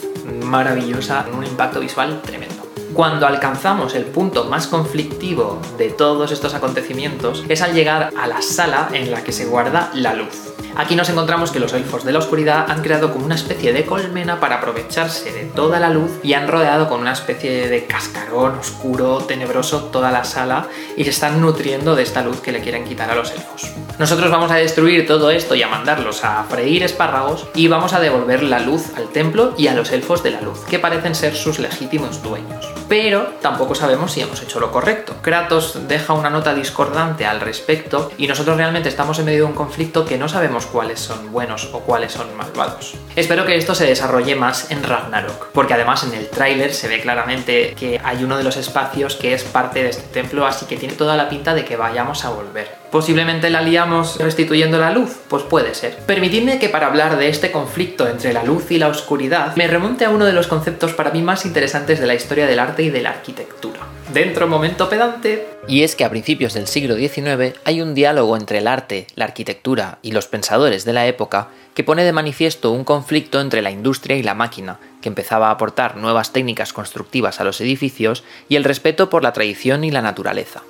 maravillosa, 0.45 1.25
en 1.29 1.35
un 1.37 1.47
impacto 1.47 1.79
visual 1.79 2.21
tremendo. 2.21 2.67
Cuando 2.93 3.29
alcanzamos 3.29 3.95
el 3.95 4.05
punto 4.05 4.47
más 4.47 4.67
conflictivo 4.67 5.63
de 5.79 5.91
todos 5.91 6.33
estos 6.33 6.53
acontecimientos 6.55 7.45
es 7.49 7.63
al 7.63 7.73
llegar 7.73 8.11
a 8.19 8.27
la 8.27 8.43
sala 8.43 8.89
en 8.93 9.13
la 9.13 9.23
que 9.23 9.31
se 9.31 9.47
guarda 9.47 9.93
la 9.95 10.15
luz. 10.15 10.52
Aquí 10.75 10.97
nos 10.97 11.11
encontramos 11.11 11.51
que 11.51 11.61
los 11.61 11.73
elfos 11.75 12.05
de 12.05 12.13
la 12.13 12.19
oscuridad 12.19 12.71
han 12.71 12.83
creado 12.83 13.13
como 13.13 13.27
una 13.27 13.35
especie 13.35 13.73
de 13.73 13.85
colmena 13.85 14.41
para 14.41 14.57
aprovecharse 14.57 15.33
de 15.33 15.45
toda 15.45 15.79
la 15.79 15.91
luz 15.91 16.11
y 16.23 16.33
han 16.33 16.49
rodeado 16.49 16.89
con 16.89 17.01
una 17.01 17.13
especie 17.13 17.69
de 17.69 17.85
cascarón 17.85 18.59
oscuro, 18.59 19.19
tenebroso 19.19 19.85
toda 19.85 20.11
la 20.11 20.25
sala 20.25 20.69
y 20.97 21.05
se 21.05 21.11
están 21.11 21.41
nutriendo 21.41 21.95
de 21.95 22.03
esta 22.03 22.23
luz 22.23 22.41
que 22.41 22.53
le 22.53 22.61
quieren 22.61 22.85
quitar 22.85 23.11
a 23.11 23.15
los 23.15 23.31
elfos. 23.33 23.71
Nosotros 23.99 24.31
vamos 24.31 24.51
a 24.51 24.57
destruir 24.57 25.07
todo 25.07 25.31
esto 25.31 25.55
y 25.55 25.63
a 25.63 25.69
mandarlos 25.69 26.25
a 26.25 26.45
freír 26.45 26.83
espárragos 26.83 27.47
y 27.55 27.69
vamos 27.69 27.93
a 27.93 28.01
devolver 28.01 28.43
la 28.43 28.61
luz 28.61 28.87
al 28.97 29.09
templo 29.09 29.55
y 29.59 29.67
a 29.67 29.75
los 29.75 29.93
elfos 29.93 30.23
de 30.23 30.31
la 30.31 30.41
luz, 30.41 30.61
que 30.65 30.79
parecen 30.79 31.15
ser 31.15 31.35
sus 31.35 31.59
legítimos 31.59 32.23
dueños 32.23 32.82
pero 32.93 33.33
tampoco 33.41 33.75
sabemos 33.75 34.13
si 34.13 34.21
hemos 34.21 34.43
hecho 34.43 34.61
lo 34.61 34.71
correcto. 34.71 35.15
Kratos 35.23 35.89
deja 35.89 36.13
una 36.13 36.29
nota 36.29 36.53
discordante 36.53 37.25
al 37.25 37.41
respecto 37.41 38.13
y 38.19 38.27
nosotros 38.27 38.59
realmente 38.59 38.91
estamos 38.91 39.19
en 39.19 39.25
medio 39.25 39.45
de 39.45 39.51
un 39.51 39.55
conflicto 39.55 40.05
que 40.05 40.19
no 40.19 40.29
sabemos 40.29 40.67
cuáles 40.67 41.01
son 41.01 41.33
buenos 41.33 41.71
o 41.73 41.81
cuáles 41.81 42.13
son 42.13 42.37
malvados. 42.37 42.93
Espero 43.17 43.47
que 43.47 43.57
esto 43.57 43.75
se 43.75 43.87
desarrolle 43.87 44.35
más 44.35 44.71
en 44.71 44.83
Ragnarok, 44.83 45.53
porque 45.53 45.73
además 45.73 46.05
en 46.05 46.13
el 46.13 46.29
tráiler 46.29 46.75
se 46.75 46.89
ve 46.89 47.01
claramente 47.01 47.75
que 47.79 47.99
hay 48.05 48.25
uno 48.25 48.37
de 48.37 48.45
los 48.45 48.59
espacios 48.59 49.17
que 49.17 49.33
es 49.33 49.43
parte 49.43 49.83
de 49.83 49.89
este 49.89 50.09
templo, 50.09 50.45
así 50.45 50.67
que 50.67 50.77
tiene 50.77 50.93
toda 50.93 51.17
la 51.17 51.31
pinta 51.31 51.55
de 51.55 51.65
que 51.65 51.79
vayamos 51.79 52.27
a 52.27 52.29
volver. 52.29 52.82
¿Posiblemente 52.93 53.49
la 53.49 53.63
liamos 53.63 54.19
restituyendo 54.19 54.79
la 54.79 54.91
luz? 54.91 55.17
Pues 55.29 55.45
puede 55.45 55.75
ser. 55.75 55.97
Permitidme 56.05 56.59
que 56.59 56.69
para 56.69 56.89
hablar 56.89 57.17
de 57.17 57.31
este 57.31 57.51
conflicto 57.51 58.07
entre 58.07 58.35
la 58.35 58.45
luz 58.45 58.71
y 58.71 58.79
la 58.79 58.89
oscuridad 58.89 59.57
me 59.57 59.67
remonte 59.67 60.05
a 60.05 60.11
uno 60.11 60.27
de 60.27 60.35
los 60.35 60.47
conceptos 60.47 60.93
para 60.93 61.11
mí 61.11 61.23
más 61.23 61.47
interesantes 61.47 62.01
de 62.01 62.07
la 62.07 62.15
historia 62.15 62.47
del 62.47 62.59
arte 62.59 62.83
y 62.83 62.91
de 62.91 63.01
la 63.01 63.09
arquitectura. 63.09 63.81
Dentro 64.13 64.47
momento 64.47 64.91
pedante. 64.91 65.49
Y 65.67 65.85
es 65.85 65.97
que 65.97 66.05
a 66.05 66.11
principios 66.11 66.53
del 66.53 66.67
siglo 66.67 66.95
XIX 66.97 67.59
hay 67.65 67.81
un 67.81 67.95
diálogo 67.95 68.37
entre 68.37 68.59
el 68.59 68.67
arte, 68.67 69.07
la 69.15 69.25
arquitectura 69.25 69.97
y 70.03 70.13
los 70.13 70.27
pensadores 70.27 70.85
de 70.85 70.93
la 70.93 71.07
época 71.07 71.49
que 71.73 71.85
pone 71.85 72.05
de 72.05 72.13
manifiesto 72.13 72.73
un 72.73 72.85
conflicto 72.85 73.41
entre 73.41 73.63
la 73.63 73.71
industria 73.71 74.19
y 74.19 74.23
la 74.23 74.35
máquina, 74.35 74.81
que 75.01 75.09
empezaba 75.09 75.49
a 75.49 75.53
aportar 75.53 75.97
nuevas 75.97 76.35
técnicas 76.35 76.75
constructivas 76.75 77.41
a 77.41 77.45
los 77.45 77.59
edificios 77.63 78.23
y 78.51 78.57
el 78.57 78.65
respeto 78.65 79.09
por 79.09 79.23
la 79.23 79.33
tradición 79.33 79.83
y 79.83 79.91
la 79.91 80.03
naturaleza. 80.03 80.61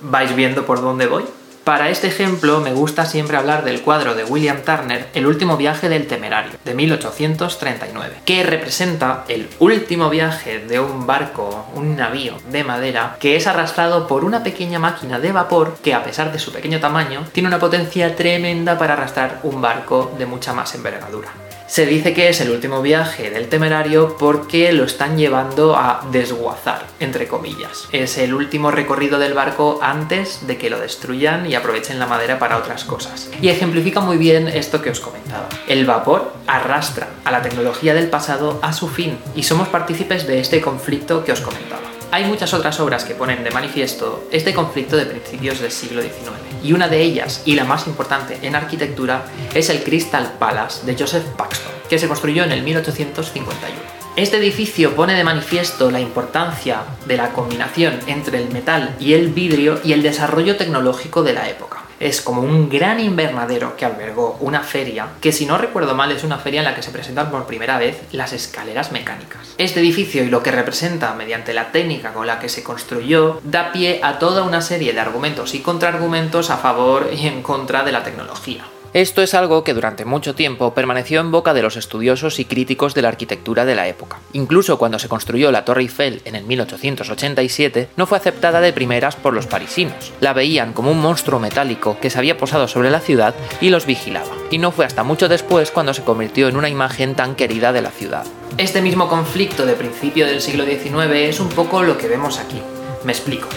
¿Vais 0.00 0.34
viendo 0.34 0.66
por 0.66 0.80
dónde 0.80 1.06
voy? 1.06 1.22
Para 1.68 1.90
este 1.90 2.06
ejemplo 2.06 2.60
me 2.60 2.72
gusta 2.72 3.04
siempre 3.04 3.36
hablar 3.36 3.62
del 3.62 3.82
cuadro 3.82 4.14
de 4.14 4.24
William 4.24 4.62
Turner, 4.62 5.08
El 5.12 5.26
último 5.26 5.58
viaje 5.58 5.90
del 5.90 6.06
temerario, 6.06 6.52
de 6.64 6.72
1839, 6.72 8.22
que 8.24 8.42
representa 8.42 9.26
el 9.28 9.50
último 9.58 10.08
viaje 10.08 10.60
de 10.60 10.80
un 10.80 11.06
barco, 11.06 11.66
un 11.74 11.94
navío 11.94 12.38
de 12.50 12.64
madera, 12.64 13.18
que 13.20 13.36
es 13.36 13.46
arrastrado 13.46 14.08
por 14.08 14.24
una 14.24 14.42
pequeña 14.42 14.78
máquina 14.78 15.20
de 15.20 15.30
vapor 15.30 15.76
que 15.82 15.92
a 15.92 16.02
pesar 16.04 16.32
de 16.32 16.38
su 16.38 16.52
pequeño 16.52 16.80
tamaño, 16.80 17.26
tiene 17.32 17.50
una 17.50 17.58
potencia 17.58 18.16
tremenda 18.16 18.78
para 18.78 18.94
arrastrar 18.94 19.40
un 19.42 19.60
barco 19.60 20.14
de 20.16 20.24
mucha 20.24 20.54
más 20.54 20.74
envergadura. 20.74 21.28
Se 21.68 21.84
dice 21.84 22.14
que 22.14 22.30
es 22.30 22.40
el 22.40 22.50
último 22.50 22.80
viaje 22.80 23.30
del 23.30 23.48
temerario 23.48 24.16
porque 24.18 24.72
lo 24.72 24.84
están 24.84 25.18
llevando 25.18 25.76
a 25.76 26.02
desguazar, 26.10 26.86
entre 26.98 27.28
comillas. 27.28 27.88
Es 27.92 28.16
el 28.16 28.32
último 28.32 28.70
recorrido 28.70 29.18
del 29.18 29.34
barco 29.34 29.78
antes 29.82 30.46
de 30.46 30.56
que 30.56 30.70
lo 30.70 30.80
destruyan 30.80 31.44
y 31.46 31.54
aprovechen 31.54 31.98
la 31.98 32.06
madera 32.06 32.38
para 32.38 32.56
otras 32.56 32.84
cosas. 32.84 33.28
Y 33.42 33.50
ejemplifica 33.50 34.00
muy 34.00 34.16
bien 34.16 34.48
esto 34.48 34.80
que 34.80 34.90
os 34.90 35.00
comentaba. 35.00 35.46
El 35.68 35.84
vapor 35.84 36.32
arrastra 36.46 37.08
a 37.26 37.30
la 37.30 37.42
tecnología 37.42 37.92
del 37.92 38.08
pasado 38.08 38.58
a 38.62 38.72
su 38.72 38.88
fin 38.88 39.18
y 39.36 39.42
somos 39.42 39.68
partícipes 39.68 40.26
de 40.26 40.40
este 40.40 40.62
conflicto 40.62 41.22
que 41.22 41.32
os 41.32 41.42
comentaba. 41.42 41.87
Hay 42.10 42.24
muchas 42.24 42.54
otras 42.54 42.80
obras 42.80 43.04
que 43.04 43.14
ponen 43.14 43.44
de 43.44 43.50
manifiesto 43.50 44.26
este 44.32 44.54
conflicto 44.54 44.96
de 44.96 45.04
principios 45.04 45.60
del 45.60 45.70
siglo 45.70 46.00
XIX, 46.00 46.14
y 46.62 46.72
una 46.72 46.88
de 46.88 47.02
ellas, 47.02 47.42
y 47.44 47.54
la 47.54 47.64
más 47.64 47.86
importante 47.86 48.38
en 48.40 48.56
arquitectura, 48.56 49.26
es 49.52 49.68
el 49.68 49.82
Crystal 49.82 50.32
Palace 50.38 50.86
de 50.86 50.96
Joseph 50.98 51.26
Paxton, 51.36 51.72
que 51.88 51.98
se 51.98 52.08
construyó 52.08 52.44
en 52.44 52.52
el 52.52 52.62
1851. 52.62 53.76
Este 54.16 54.38
edificio 54.38 54.96
pone 54.96 55.14
de 55.14 55.22
manifiesto 55.22 55.90
la 55.90 56.00
importancia 56.00 56.80
de 57.06 57.18
la 57.18 57.30
combinación 57.32 58.00
entre 58.06 58.38
el 58.38 58.48
metal 58.50 58.96
y 58.98 59.12
el 59.12 59.28
vidrio 59.28 59.78
y 59.84 59.92
el 59.92 60.02
desarrollo 60.02 60.56
tecnológico 60.56 61.22
de 61.22 61.34
la 61.34 61.48
época 61.48 61.87
es 62.00 62.20
como 62.20 62.42
un 62.42 62.68
gran 62.68 63.00
invernadero 63.00 63.76
que 63.76 63.84
albergó 63.84 64.36
una 64.40 64.60
feria, 64.60 65.08
que 65.20 65.32
si 65.32 65.46
no 65.46 65.58
recuerdo 65.58 65.94
mal 65.94 66.12
es 66.12 66.24
una 66.24 66.38
feria 66.38 66.60
en 66.60 66.66
la 66.66 66.74
que 66.74 66.82
se 66.82 66.90
presentan 66.90 67.30
por 67.30 67.46
primera 67.46 67.78
vez 67.78 68.02
las 68.12 68.32
escaleras 68.32 68.92
mecánicas. 68.92 69.54
Este 69.58 69.80
edificio 69.80 70.24
y 70.24 70.28
lo 70.28 70.42
que 70.42 70.52
representa 70.52 71.14
mediante 71.14 71.54
la 71.54 71.72
técnica 71.72 72.12
con 72.12 72.26
la 72.26 72.38
que 72.38 72.48
se 72.48 72.62
construyó 72.62 73.40
da 73.44 73.72
pie 73.72 74.00
a 74.02 74.18
toda 74.18 74.42
una 74.42 74.62
serie 74.62 74.92
de 74.92 75.00
argumentos 75.00 75.54
y 75.54 75.60
contraargumentos 75.60 76.50
a 76.50 76.56
favor 76.56 77.10
y 77.12 77.26
en 77.26 77.42
contra 77.42 77.82
de 77.82 77.92
la 77.92 78.02
tecnología. 78.02 78.64
Esto 78.94 79.20
es 79.22 79.34
algo 79.34 79.64
que 79.64 79.74
durante 79.74 80.06
mucho 80.06 80.34
tiempo 80.34 80.72
permaneció 80.72 81.20
en 81.20 81.30
boca 81.30 81.52
de 81.52 81.62
los 81.62 81.76
estudiosos 81.76 82.38
y 82.38 82.46
críticos 82.46 82.94
de 82.94 83.02
la 83.02 83.08
arquitectura 83.08 83.66
de 83.66 83.74
la 83.74 83.86
época. 83.86 84.20
Incluso 84.32 84.78
cuando 84.78 84.98
se 84.98 85.08
construyó 85.08 85.52
la 85.52 85.64
Torre 85.66 85.82
Eiffel 85.82 86.22
en 86.24 86.34
el 86.34 86.44
1887, 86.44 87.90
no 87.96 88.06
fue 88.06 88.16
aceptada 88.16 88.60
de 88.60 88.72
primeras 88.72 89.14
por 89.14 89.34
los 89.34 89.46
parisinos. 89.46 90.12
La 90.20 90.32
veían 90.32 90.72
como 90.72 90.90
un 90.90 91.00
monstruo 91.00 91.38
metálico 91.38 91.98
que 92.00 92.08
se 92.08 92.18
había 92.18 92.38
posado 92.38 92.66
sobre 92.66 92.90
la 92.90 93.00
ciudad 93.00 93.34
y 93.60 93.68
los 93.68 93.84
vigilaba. 93.84 94.34
Y 94.50 94.56
no 94.56 94.72
fue 94.72 94.86
hasta 94.86 95.02
mucho 95.02 95.28
después 95.28 95.70
cuando 95.70 95.92
se 95.92 96.04
convirtió 96.04 96.48
en 96.48 96.56
una 96.56 96.70
imagen 96.70 97.14
tan 97.14 97.34
querida 97.34 97.72
de 97.72 97.82
la 97.82 97.90
ciudad. 97.90 98.24
Este 98.56 98.80
mismo 98.80 99.08
conflicto 99.08 99.66
de 99.66 99.74
principio 99.74 100.26
del 100.26 100.40
siglo 100.40 100.64
XIX 100.64 101.12
es 101.12 101.40
un 101.40 101.50
poco 101.50 101.82
lo 101.82 101.98
que 101.98 102.08
vemos 102.08 102.38
aquí. 102.38 102.60
Me 103.04 103.12
explico. 103.12 103.48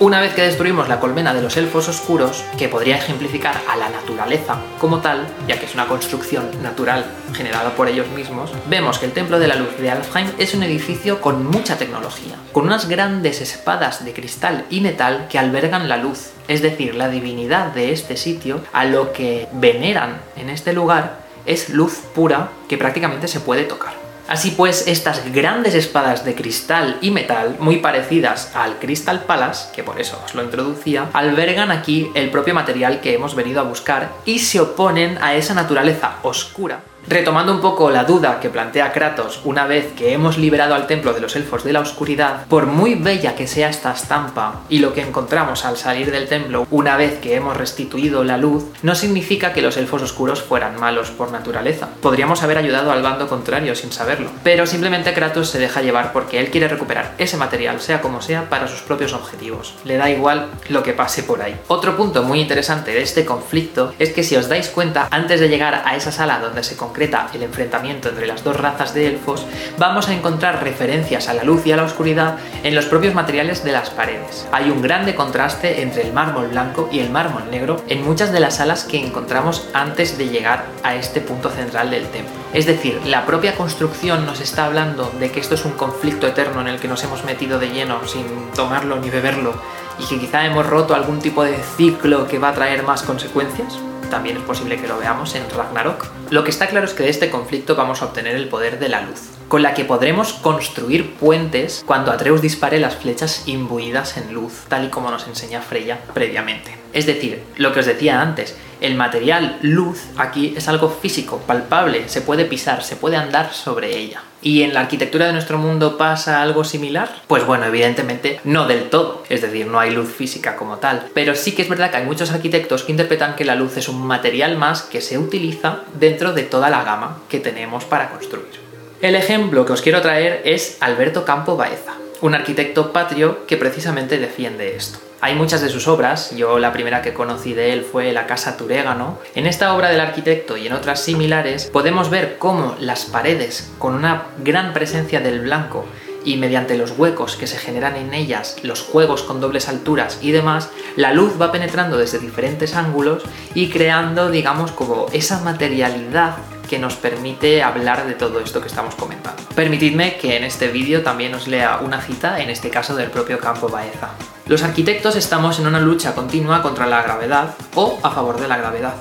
Una 0.00 0.22
vez 0.22 0.32
que 0.32 0.40
destruimos 0.40 0.88
la 0.88 0.98
colmena 0.98 1.34
de 1.34 1.42
los 1.42 1.58
elfos 1.58 1.86
oscuros, 1.86 2.42
que 2.56 2.70
podría 2.70 2.96
ejemplificar 2.96 3.60
a 3.68 3.76
la 3.76 3.90
naturaleza 3.90 4.56
como 4.78 5.00
tal, 5.00 5.26
ya 5.46 5.60
que 5.60 5.66
es 5.66 5.74
una 5.74 5.88
construcción 5.88 6.48
natural 6.62 7.04
generada 7.34 7.76
por 7.76 7.86
ellos 7.86 8.08
mismos, 8.08 8.50
vemos 8.66 8.98
que 8.98 9.04
el 9.04 9.12
Templo 9.12 9.38
de 9.38 9.46
la 9.46 9.56
Luz 9.56 9.76
de 9.76 9.90
Alfheim 9.90 10.28
es 10.38 10.54
un 10.54 10.62
edificio 10.62 11.20
con 11.20 11.44
mucha 11.44 11.76
tecnología, 11.76 12.36
con 12.50 12.64
unas 12.64 12.88
grandes 12.88 13.42
espadas 13.42 14.02
de 14.02 14.14
cristal 14.14 14.64
y 14.70 14.80
metal 14.80 15.26
que 15.28 15.38
albergan 15.38 15.86
la 15.86 15.98
luz, 15.98 16.30
es 16.48 16.62
decir, 16.62 16.94
la 16.94 17.10
divinidad 17.10 17.66
de 17.74 17.92
este 17.92 18.16
sitio, 18.16 18.62
a 18.72 18.86
lo 18.86 19.12
que 19.12 19.48
veneran 19.52 20.22
en 20.34 20.48
este 20.48 20.72
lugar 20.72 21.18
es 21.44 21.68
luz 21.68 21.98
pura 22.14 22.48
que 22.70 22.78
prácticamente 22.78 23.28
se 23.28 23.40
puede 23.40 23.64
tocar. 23.64 23.99
Así 24.30 24.52
pues, 24.52 24.86
estas 24.86 25.32
grandes 25.32 25.74
espadas 25.74 26.24
de 26.24 26.36
cristal 26.36 26.98
y 27.00 27.10
metal, 27.10 27.56
muy 27.58 27.78
parecidas 27.78 28.54
al 28.54 28.78
Crystal 28.78 29.24
Palace, 29.24 29.70
que 29.74 29.82
por 29.82 30.00
eso 30.00 30.22
os 30.24 30.36
lo 30.36 30.44
introducía, 30.44 31.08
albergan 31.14 31.72
aquí 31.72 32.12
el 32.14 32.30
propio 32.30 32.54
material 32.54 33.00
que 33.00 33.12
hemos 33.12 33.34
venido 33.34 33.58
a 33.60 33.64
buscar 33.64 34.12
y 34.24 34.38
se 34.38 34.60
oponen 34.60 35.18
a 35.20 35.34
esa 35.34 35.54
naturaleza 35.54 36.18
oscura 36.22 36.80
Retomando 37.08 37.52
un 37.52 37.60
poco 37.60 37.90
la 37.90 38.04
duda 38.04 38.40
que 38.40 38.50
plantea 38.50 38.92
Kratos 38.92 39.40
una 39.44 39.66
vez 39.66 39.92
que 39.94 40.12
hemos 40.12 40.38
liberado 40.38 40.74
al 40.74 40.86
templo 40.86 41.12
de 41.12 41.20
los 41.20 41.34
elfos 41.34 41.64
de 41.64 41.72
la 41.72 41.80
oscuridad, 41.80 42.46
por 42.46 42.66
muy 42.66 42.94
bella 42.94 43.34
que 43.34 43.46
sea 43.46 43.68
esta 43.68 43.92
estampa 43.92 44.60
y 44.68 44.78
lo 44.78 44.94
que 44.94 45.00
encontramos 45.00 45.64
al 45.64 45.76
salir 45.76 46.10
del 46.10 46.28
templo 46.28 46.66
una 46.70 46.96
vez 46.96 47.18
que 47.20 47.34
hemos 47.34 47.56
restituido 47.56 48.22
la 48.22 48.36
luz, 48.36 48.66
no 48.82 48.94
significa 48.94 49.52
que 49.52 49.62
los 49.62 49.76
elfos 49.76 50.02
oscuros 50.02 50.42
fueran 50.42 50.78
malos 50.78 51.10
por 51.10 51.32
naturaleza. 51.32 51.88
Podríamos 52.00 52.42
haber 52.42 52.58
ayudado 52.58 52.92
al 52.92 53.02
bando 53.02 53.28
contrario 53.28 53.74
sin 53.74 53.92
saberlo, 53.92 54.30
pero 54.44 54.66
simplemente 54.66 55.14
Kratos 55.14 55.48
se 55.48 55.58
deja 55.58 55.82
llevar 55.82 56.12
porque 56.12 56.38
él 56.38 56.50
quiere 56.50 56.68
recuperar 56.68 57.14
ese 57.18 57.36
material, 57.36 57.80
sea 57.80 58.02
como 58.02 58.20
sea, 58.20 58.48
para 58.48 58.68
sus 58.68 58.82
propios 58.82 59.14
objetivos. 59.14 59.74
Le 59.84 59.96
da 59.96 60.10
igual 60.10 60.48
lo 60.68 60.82
que 60.82 60.92
pase 60.92 61.22
por 61.22 61.42
ahí. 61.42 61.58
Otro 61.68 61.96
punto 61.96 62.22
muy 62.22 62.40
interesante 62.40 62.92
de 62.92 63.02
este 63.02 63.24
conflicto 63.24 63.94
es 63.98 64.10
que 64.12 64.22
si 64.22 64.36
os 64.36 64.48
dais 64.48 64.68
cuenta, 64.68 65.08
antes 65.10 65.40
de 65.40 65.48
llegar 65.48 65.82
a 65.84 65.96
esa 65.96 66.12
sala 66.12 66.38
donde 66.38 66.62
se 66.62 66.76
concreta 66.90 67.28
el 67.32 67.44
enfrentamiento 67.44 68.08
entre 68.08 68.26
las 68.26 68.42
dos 68.42 68.56
razas 68.56 68.94
de 68.94 69.06
elfos, 69.06 69.46
vamos 69.78 70.08
a 70.08 70.12
encontrar 70.12 70.64
referencias 70.64 71.28
a 71.28 71.34
la 71.34 71.44
luz 71.44 71.64
y 71.64 71.70
a 71.70 71.76
la 71.76 71.84
oscuridad 71.84 72.38
en 72.64 72.74
los 72.74 72.86
propios 72.86 73.14
materiales 73.14 73.62
de 73.62 73.70
las 73.70 73.90
paredes. 73.90 74.48
Hay 74.50 74.70
un 74.70 74.82
grande 74.82 75.14
contraste 75.14 75.82
entre 75.82 76.02
el 76.02 76.12
mármol 76.12 76.48
blanco 76.48 76.88
y 76.90 76.98
el 76.98 77.10
mármol 77.10 77.48
negro 77.48 77.80
en 77.86 78.04
muchas 78.04 78.32
de 78.32 78.40
las 78.40 78.56
salas 78.56 78.82
que 78.82 78.98
encontramos 78.98 79.68
antes 79.72 80.18
de 80.18 80.30
llegar 80.30 80.64
a 80.82 80.96
este 80.96 81.20
punto 81.20 81.48
central 81.50 81.92
del 81.92 82.08
templo. 82.08 82.34
Es 82.52 82.66
decir, 82.66 83.00
la 83.06 83.24
propia 83.24 83.54
construcción 83.54 84.26
nos 84.26 84.40
está 84.40 84.64
hablando 84.64 85.12
de 85.20 85.30
que 85.30 85.38
esto 85.38 85.54
es 85.54 85.64
un 85.64 85.72
conflicto 85.72 86.26
eterno 86.26 86.60
en 86.60 86.66
el 86.66 86.80
que 86.80 86.88
nos 86.88 87.04
hemos 87.04 87.24
metido 87.24 87.60
de 87.60 87.70
lleno 87.70 88.04
sin 88.08 88.50
tomarlo 88.56 88.96
ni 88.96 89.10
beberlo 89.10 89.54
y 90.00 90.08
que 90.08 90.18
quizá 90.18 90.44
hemos 90.44 90.66
roto 90.66 90.96
algún 90.96 91.20
tipo 91.20 91.44
de 91.44 91.56
ciclo 91.76 92.26
que 92.26 92.40
va 92.40 92.48
a 92.48 92.54
traer 92.54 92.82
más 92.82 93.04
consecuencias 93.04 93.78
también 94.10 94.36
es 94.36 94.42
posible 94.42 94.76
que 94.76 94.88
lo 94.88 94.98
veamos 94.98 95.34
en 95.34 95.48
Ragnarok. 95.48 96.06
Lo 96.28 96.44
que 96.44 96.50
está 96.50 96.66
claro 96.66 96.84
es 96.84 96.92
que 96.92 97.04
de 97.04 97.08
este 97.08 97.30
conflicto 97.30 97.76
vamos 97.76 98.02
a 98.02 98.06
obtener 98.06 98.36
el 98.36 98.48
poder 98.48 98.78
de 98.78 98.90
la 98.90 99.00
luz, 99.00 99.30
con 99.48 99.62
la 99.62 99.72
que 99.72 99.86
podremos 99.86 100.34
construir 100.34 101.14
puentes 101.14 101.82
cuando 101.86 102.12
Atreus 102.12 102.42
dispare 102.42 102.78
las 102.78 102.96
flechas 102.96 103.44
imbuidas 103.46 104.18
en 104.18 104.34
luz, 104.34 104.64
tal 104.68 104.84
y 104.84 104.88
como 104.88 105.10
nos 105.10 105.26
enseña 105.26 105.62
Freya 105.62 106.00
previamente. 106.12 106.76
Es 106.92 107.06
decir, 107.06 107.42
lo 107.56 107.72
que 107.72 107.80
os 107.80 107.86
decía 107.86 108.20
antes, 108.20 108.56
el 108.80 108.96
material 108.96 109.58
luz 109.62 110.02
aquí 110.16 110.54
es 110.56 110.68
algo 110.68 110.90
físico, 110.90 111.38
palpable, 111.46 112.08
se 112.08 112.20
puede 112.20 112.44
pisar, 112.44 112.82
se 112.82 112.96
puede 112.96 113.16
andar 113.16 113.52
sobre 113.54 113.96
ella. 113.96 114.22
¿Y 114.42 114.62
en 114.62 114.72
la 114.72 114.80
arquitectura 114.80 115.26
de 115.26 115.32
nuestro 115.32 115.58
mundo 115.58 115.98
pasa 115.98 116.40
algo 116.40 116.64
similar? 116.64 117.22
Pues 117.26 117.44
bueno, 117.44 117.66
evidentemente 117.66 118.40
no 118.44 118.66
del 118.66 118.88
todo, 118.88 119.22
es 119.28 119.42
decir, 119.42 119.66
no 119.66 119.78
hay 119.78 119.90
luz 119.90 120.14
física 120.14 120.56
como 120.56 120.78
tal, 120.78 121.08
pero 121.12 121.34
sí 121.34 121.52
que 121.52 121.62
es 121.62 121.68
verdad 121.68 121.90
que 121.90 121.98
hay 121.98 122.06
muchos 122.06 122.30
arquitectos 122.30 122.84
que 122.84 122.92
interpretan 122.92 123.36
que 123.36 123.44
la 123.44 123.54
luz 123.54 123.76
es 123.76 123.88
un 123.88 124.06
material 124.06 124.56
más 124.56 124.82
que 124.82 125.02
se 125.02 125.18
utiliza 125.18 125.80
dentro 125.98 126.32
de 126.32 126.44
toda 126.44 126.70
la 126.70 126.84
gama 126.84 127.20
que 127.28 127.40
tenemos 127.40 127.84
para 127.84 128.08
construir. 128.08 128.60
El 129.02 129.14
ejemplo 129.14 129.66
que 129.66 129.74
os 129.74 129.82
quiero 129.82 130.00
traer 130.00 130.40
es 130.44 130.78
Alberto 130.80 131.24
Campo 131.24 131.56
Baeza, 131.56 131.94
un 132.22 132.34
arquitecto 132.34 132.92
patrio 132.92 133.46
que 133.46 133.58
precisamente 133.58 134.18
defiende 134.18 134.74
esto. 134.74 135.09
Hay 135.22 135.34
muchas 135.34 135.60
de 135.60 135.68
sus 135.68 135.86
obras, 135.86 136.34
yo 136.34 136.58
la 136.58 136.72
primera 136.72 137.02
que 137.02 137.12
conocí 137.12 137.52
de 137.52 137.74
él 137.74 137.84
fue 137.84 138.10
La 138.14 138.26
Casa 138.26 138.56
Turégano. 138.56 139.18
En 139.34 139.46
esta 139.46 139.74
obra 139.74 139.90
del 139.90 140.00
arquitecto 140.00 140.56
y 140.56 140.66
en 140.66 140.72
otras 140.72 141.00
similares 141.00 141.66
podemos 141.66 142.08
ver 142.08 142.38
cómo 142.38 142.74
las 142.80 143.04
paredes, 143.04 143.70
con 143.78 143.94
una 143.94 144.28
gran 144.42 144.72
presencia 144.72 145.20
del 145.20 145.40
blanco 145.40 145.84
y 146.24 146.38
mediante 146.38 146.78
los 146.78 146.92
huecos 146.98 147.36
que 147.36 147.46
se 147.46 147.58
generan 147.58 147.96
en 147.96 148.14
ellas, 148.14 148.56
los 148.62 148.80
juegos 148.80 149.22
con 149.22 149.42
dobles 149.42 149.68
alturas 149.68 150.18
y 150.22 150.32
demás, 150.32 150.70
la 150.96 151.12
luz 151.12 151.38
va 151.38 151.52
penetrando 151.52 151.98
desde 151.98 152.18
diferentes 152.18 152.74
ángulos 152.74 153.22
y 153.54 153.68
creando, 153.68 154.30
digamos, 154.30 154.72
como 154.72 155.06
esa 155.12 155.42
materialidad 155.42 156.36
que 156.70 156.78
nos 156.78 156.94
permite 156.94 157.64
hablar 157.64 158.06
de 158.06 158.14
todo 158.14 158.38
esto 158.38 158.60
que 158.60 158.68
estamos 158.68 158.94
comentando. 158.94 159.42
Permitidme 159.56 160.16
que 160.18 160.36
en 160.36 160.44
este 160.44 160.68
vídeo 160.68 161.02
también 161.02 161.34
os 161.34 161.48
lea 161.48 161.80
una 161.82 162.00
cita, 162.00 162.40
en 162.40 162.48
este 162.48 162.70
caso 162.70 162.94
del 162.94 163.10
propio 163.10 163.40
Campo 163.40 163.68
Baeza. 163.68 164.10
Los 164.46 164.62
arquitectos 164.62 165.16
estamos 165.16 165.58
en 165.58 165.66
una 165.66 165.80
lucha 165.80 166.14
continua 166.14 166.62
contra 166.62 166.86
la 166.86 167.02
gravedad 167.02 167.56
o 167.74 167.98
a 168.04 168.10
favor 168.12 168.40
de 168.40 168.46
la 168.46 168.56
gravedad. 168.56 168.94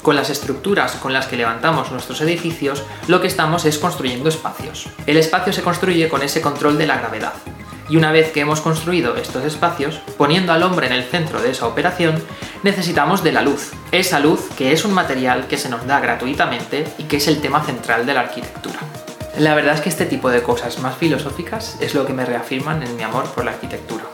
Con 0.00 0.14
las 0.14 0.30
estructuras 0.30 0.92
con 0.92 1.12
las 1.12 1.26
que 1.26 1.36
levantamos 1.36 1.90
nuestros 1.90 2.20
edificios, 2.20 2.84
lo 3.08 3.20
que 3.20 3.26
estamos 3.26 3.64
es 3.64 3.78
construyendo 3.78 4.28
espacios. 4.28 4.86
El 5.04 5.16
espacio 5.16 5.52
se 5.52 5.62
construye 5.62 6.08
con 6.08 6.22
ese 6.22 6.40
control 6.40 6.78
de 6.78 6.86
la 6.86 6.98
gravedad. 6.98 7.32
Y 7.88 7.96
una 7.96 8.12
vez 8.12 8.32
que 8.32 8.40
hemos 8.40 8.60
construido 8.60 9.16
estos 9.16 9.44
espacios, 9.44 10.00
poniendo 10.16 10.52
al 10.52 10.62
hombre 10.62 10.86
en 10.86 10.92
el 10.92 11.04
centro 11.04 11.40
de 11.40 11.50
esa 11.50 11.66
operación, 11.66 12.22
necesitamos 12.62 13.24
de 13.24 13.32
la 13.32 13.42
luz. 13.42 13.72
Esa 13.92 14.20
luz 14.20 14.48
que 14.56 14.72
es 14.72 14.84
un 14.84 14.92
material 14.92 15.46
que 15.46 15.56
se 15.56 15.68
nos 15.68 15.86
da 15.86 16.00
gratuitamente 16.00 16.84
y 16.98 17.04
que 17.04 17.16
es 17.16 17.28
el 17.28 17.40
tema 17.40 17.64
central 17.64 18.04
de 18.04 18.14
la 18.14 18.20
arquitectura. 18.20 18.78
La 19.38 19.54
verdad 19.54 19.74
es 19.74 19.80
que 19.80 19.88
este 19.88 20.04
tipo 20.04 20.30
de 20.30 20.42
cosas 20.42 20.80
más 20.80 20.96
filosóficas 20.96 21.76
es 21.80 21.94
lo 21.94 22.04
que 22.04 22.12
me 22.12 22.24
reafirman 22.24 22.82
en 22.82 22.96
mi 22.96 23.04
amor 23.04 23.24
por 23.32 23.44
la 23.44 23.52
arquitectura. 23.52 24.04